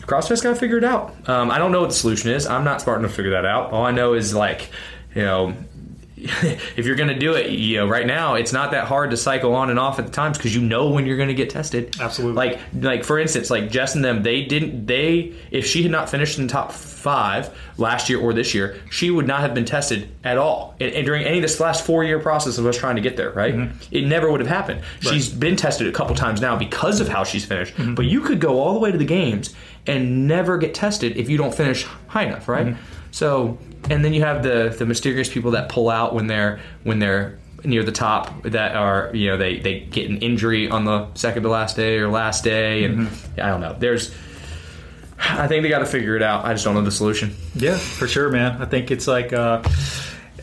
[0.00, 1.28] CrossFit's got to figure it out.
[1.28, 2.46] Um, I don't know what the solution is.
[2.46, 3.72] I'm not smart enough to figure that out.
[3.72, 4.70] All I know is like,
[5.14, 5.54] you know.
[6.76, 9.16] if you're going to do it, you know, right now it's not that hard to
[9.16, 11.50] cycle on and off at the times because you know when you're going to get
[11.50, 11.96] tested.
[12.00, 12.36] Absolutely.
[12.36, 14.86] Like, like for instance, like Jess and them, they didn't.
[14.86, 18.80] They if she had not finished in the top five last year or this year,
[18.90, 20.74] she would not have been tested at all.
[20.80, 23.16] And, and during any of this last four year process of us trying to get
[23.16, 23.54] there, right?
[23.54, 23.94] Mm-hmm.
[23.94, 24.82] It never would have happened.
[25.00, 27.74] She's been tested a couple times now because of how she's finished.
[27.74, 27.94] Mm-hmm.
[27.94, 29.54] But you could go all the way to the games
[29.86, 32.66] and never get tested if you don't finish high enough, right?
[32.66, 32.97] Mm-hmm.
[33.18, 33.58] So,
[33.90, 37.36] and then you have the the mysterious people that pull out when they're when they're
[37.64, 41.42] near the top that are you know they they get an injury on the second
[41.42, 43.74] to last day or last day and I don't know.
[43.76, 44.14] There's
[45.18, 46.44] I think they got to figure it out.
[46.44, 47.34] I just don't know the solution.
[47.56, 48.62] Yeah, for sure, man.
[48.62, 49.64] I think it's like, uh,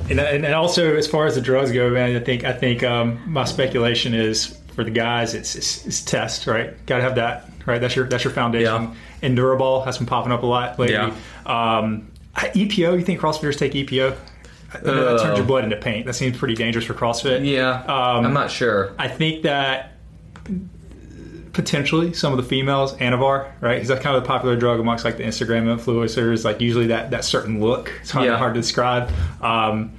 [0.09, 2.83] and, and and also as far as the drugs go, man, I think I think
[2.83, 6.85] um, my speculation is for the guys, it's it's, it's test, right?
[6.87, 7.79] Got to have that, right?
[7.79, 8.83] That's your that's your foundation.
[9.21, 9.29] Yeah.
[9.29, 10.95] Endurobol has been popping up a lot lately.
[10.95, 11.15] Yeah.
[11.45, 14.15] Um, EPO, you think CrossFitters take EPO?
[14.73, 16.05] I know that turns your blood into paint.
[16.05, 17.45] That seems pretty dangerous for CrossFit.
[17.49, 18.93] Yeah, Um, I'm not sure.
[18.99, 19.93] I think that
[21.53, 23.81] potentially some of the females, Anavar, right?
[23.81, 26.43] Is that kind of the popular drug amongst like the Instagram influencers?
[26.43, 27.91] Like usually that that certain look.
[28.01, 28.37] It's hard, Yeah.
[28.37, 29.09] hard to describe.
[29.41, 29.93] Um,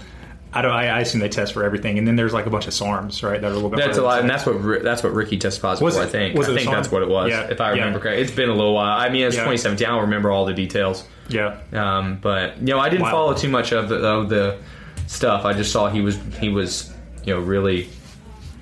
[0.53, 0.73] I don't.
[0.73, 3.23] I, I assume they test for everything, and then there's like a bunch of SARMs,
[3.23, 3.41] right?
[3.41, 3.79] That are a little bit.
[3.79, 6.03] That's a lot, and that's what that's what Ricky tested positive Was for.
[6.03, 6.37] I think.
[6.37, 6.75] I it think SARM?
[6.75, 7.31] that's what it was.
[7.31, 7.79] Yeah, If I yeah.
[7.81, 8.99] remember correctly, it's been a little while.
[8.99, 9.43] I mean, it's Yeah.
[9.43, 9.87] 2017.
[9.87, 11.05] I don't remember all the details.
[11.29, 11.59] Yeah.
[11.73, 13.11] Um, but you know, I didn't Wow.
[13.11, 14.59] follow too much of the, of the
[15.07, 15.45] stuff.
[15.45, 16.93] I just saw he was he was
[17.25, 17.89] you know really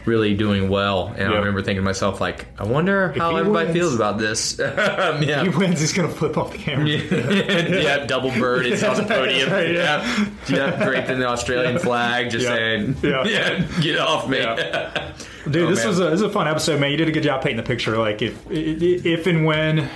[0.06, 3.78] really doing well, and I remember thinking to myself like, I wonder how everybody wins-
[3.78, 4.60] feels about this.
[4.60, 5.80] Um, He wins.
[5.80, 6.86] He's gonna flip off the camera.
[6.88, 8.66] yeah, double bird.
[8.66, 9.50] It's on the podium.
[9.50, 12.54] Right, yeah, yeah, draped in the Australian flag, just Yeah.
[12.54, 13.24] saying, Yeah.
[13.24, 14.40] yeah, get off me.
[14.40, 15.12] Yeah.
[15.50, 15.88] Dude, Oh, this man.
[15.88, 16.90] was a this was a fun episode, man.
[16.90, 17.96] You did a good job painting the picture.
[17.96, 19.88] Like if if and when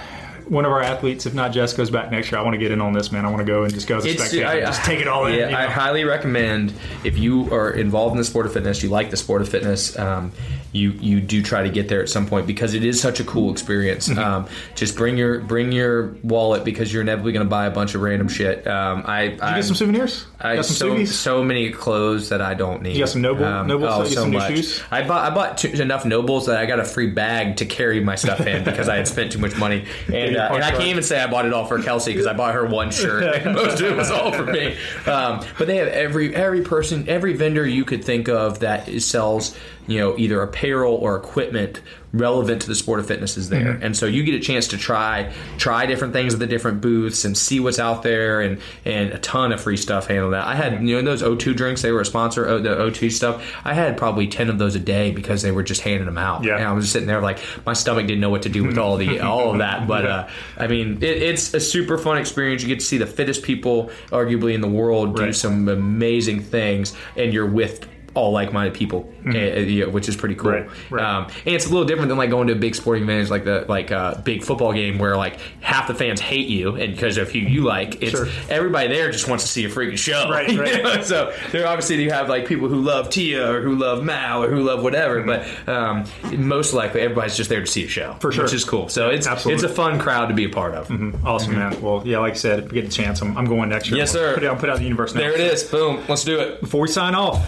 [0.49, 2.71] one of our athletes, if not Jess, goes back next year, I want to get
[2.71, 3.25] in on this, man.
[3.25, 5.27] I want to go and just go as a spectator, I- just take it all
[5.27, 5.35] in.
[5.35, 5.59] Yeah, you know?
[5.59, 6.73] I highly recommend
[7.05, 9.99] if you are involved in the sport of fitness, you like the sport of fitness,
[9.99, 10.33] um,
[10.73, 13.25] you you do try to get there at some point because it is such a
[13.25, 14.09] cool experience.
[14.09, 14.19] Mm-hmm.
[14.19, 17.95] Um, just bring your bring your wallet because you're inevitably going to buy a bunch
[17.95, 18.67] of random shit.
[18.67, 20.27] Um, I you get some souvenirs.
[20.41, 21.09] I got some so, Suvies?
[21.09, 22.93] so many clothes that I don't need.
[22.93, 24.09] You got some NOBULL- NOBULL oh, stuff?
[24.09, 24.55] You so some new much.
[24.55, 24.83] shoes?
[24.91, 28.01] I bought I bought two, enough NOBULLs that I got a free bag to carry
[28.01, 30.85] my stuff in because I had spent too much money, and, uh, and I can't
[30.85, 33.45] even say I bought it all for Kelsey because I bought her one shirt.
[33.47, 34.77] Most of it was all for me.
[35.07, 39.57] Um, but they have every every person, every vendor you could think of that sells
[39.89, 41.81] you know either apparel or equipment
[42.13, 43.75] relevant to the sport of fitness is there.
[43.75, 43.83] Mm-hmm.
[43.83, 47.27] and so you get a chance to try try different things at the different booths
[47.27, 50.55] and see what's out there and and a ton of free stuff handled that i
[50.55, 53.55] had you know those o2 drinks they were a sponsor o- the o2 stuff.
[53.65, 56.45] I had probably 10 of those a day because they were just handing them out.
[56.45, 56.57] Yeah.
[56.57, 58.79] and i was just sitting there like my stomach didn't know what to do with
[58.79, 59.87] all the all of that.
[59.87, 62.63] But uh, i mean it, it's a super fun experience.
[62.63, 65.35] You get to see the fittest people arguably in the world do Right.
[65.35, 67.87] some amazing things and you're with
[68.19, 70.51] all like-minded people, uh, yeah, which is pretty cool.
[70.53, 70.95] Mm-hmm.
[70.95, 71.17] Right, right.
[71.19, 73.45] Um, and it's a little different than like going to a big sporting event, like
[73.45, 77.17] the like a big football game where like half the fans hate you, and because
[77.19, 78.27] of who you like, it's Sure.
[78.49, 80.29] everybody there just wants to see a freaking show.
[80.31, 80.83] Right, you right.
[80.83, 81.03] know?
[81.03, 84.49] so there obviously you have like people who love Tia or who love Mao or
[84.51, 86.05] who love whatever, but um,
[86.37, 88.45] most likely everybody's just there to see a show, For sure.
[88.45, 88.89] which is cool.
[88.89, 89.65] So it's Absolutely.
[89.65, 90.91] it's a fun crowd to be a part of.
[91.25, 91.81] Awesome, man.
[91.81, 93.99] Well, yeah, like I said, if we get the chance, I'm, I'm going next year.
[93.99, 94.35] Yes, I'll sir.
[94.35, 95.21] Put it out, put out the universe now.
[95.21, 95.65] There it is.
[95.65, 96.03] Boom.
[96.09, 96.61] Let's do it.
[96.61, 97.47] Before we sign off,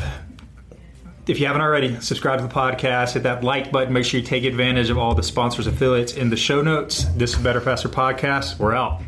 [1.30, 4.26] if you haven't already, subscribe to the podcast, hit that like button, make sure you
[4.26, 7.04] take advantage of all the sponsors, affiliates in the show notes.
[7.14, 8.58] This is Better Faster Podcast.
[8.58, 9.00] We're out.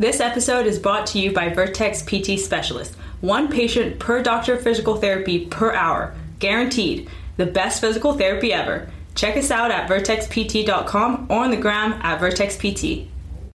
[0.00, 4.62] This episode is brought to you by Vertex PT Specialist one patient per doctor of
[4.62, 6.14] physical therapy per hour.
[6.40, 7.08] Guaranteed.
[7.38, 8.90] The best physical therapy ever.
[9.14, 13.08] Check us out at vertexpt.com or on the gram at vertexpt.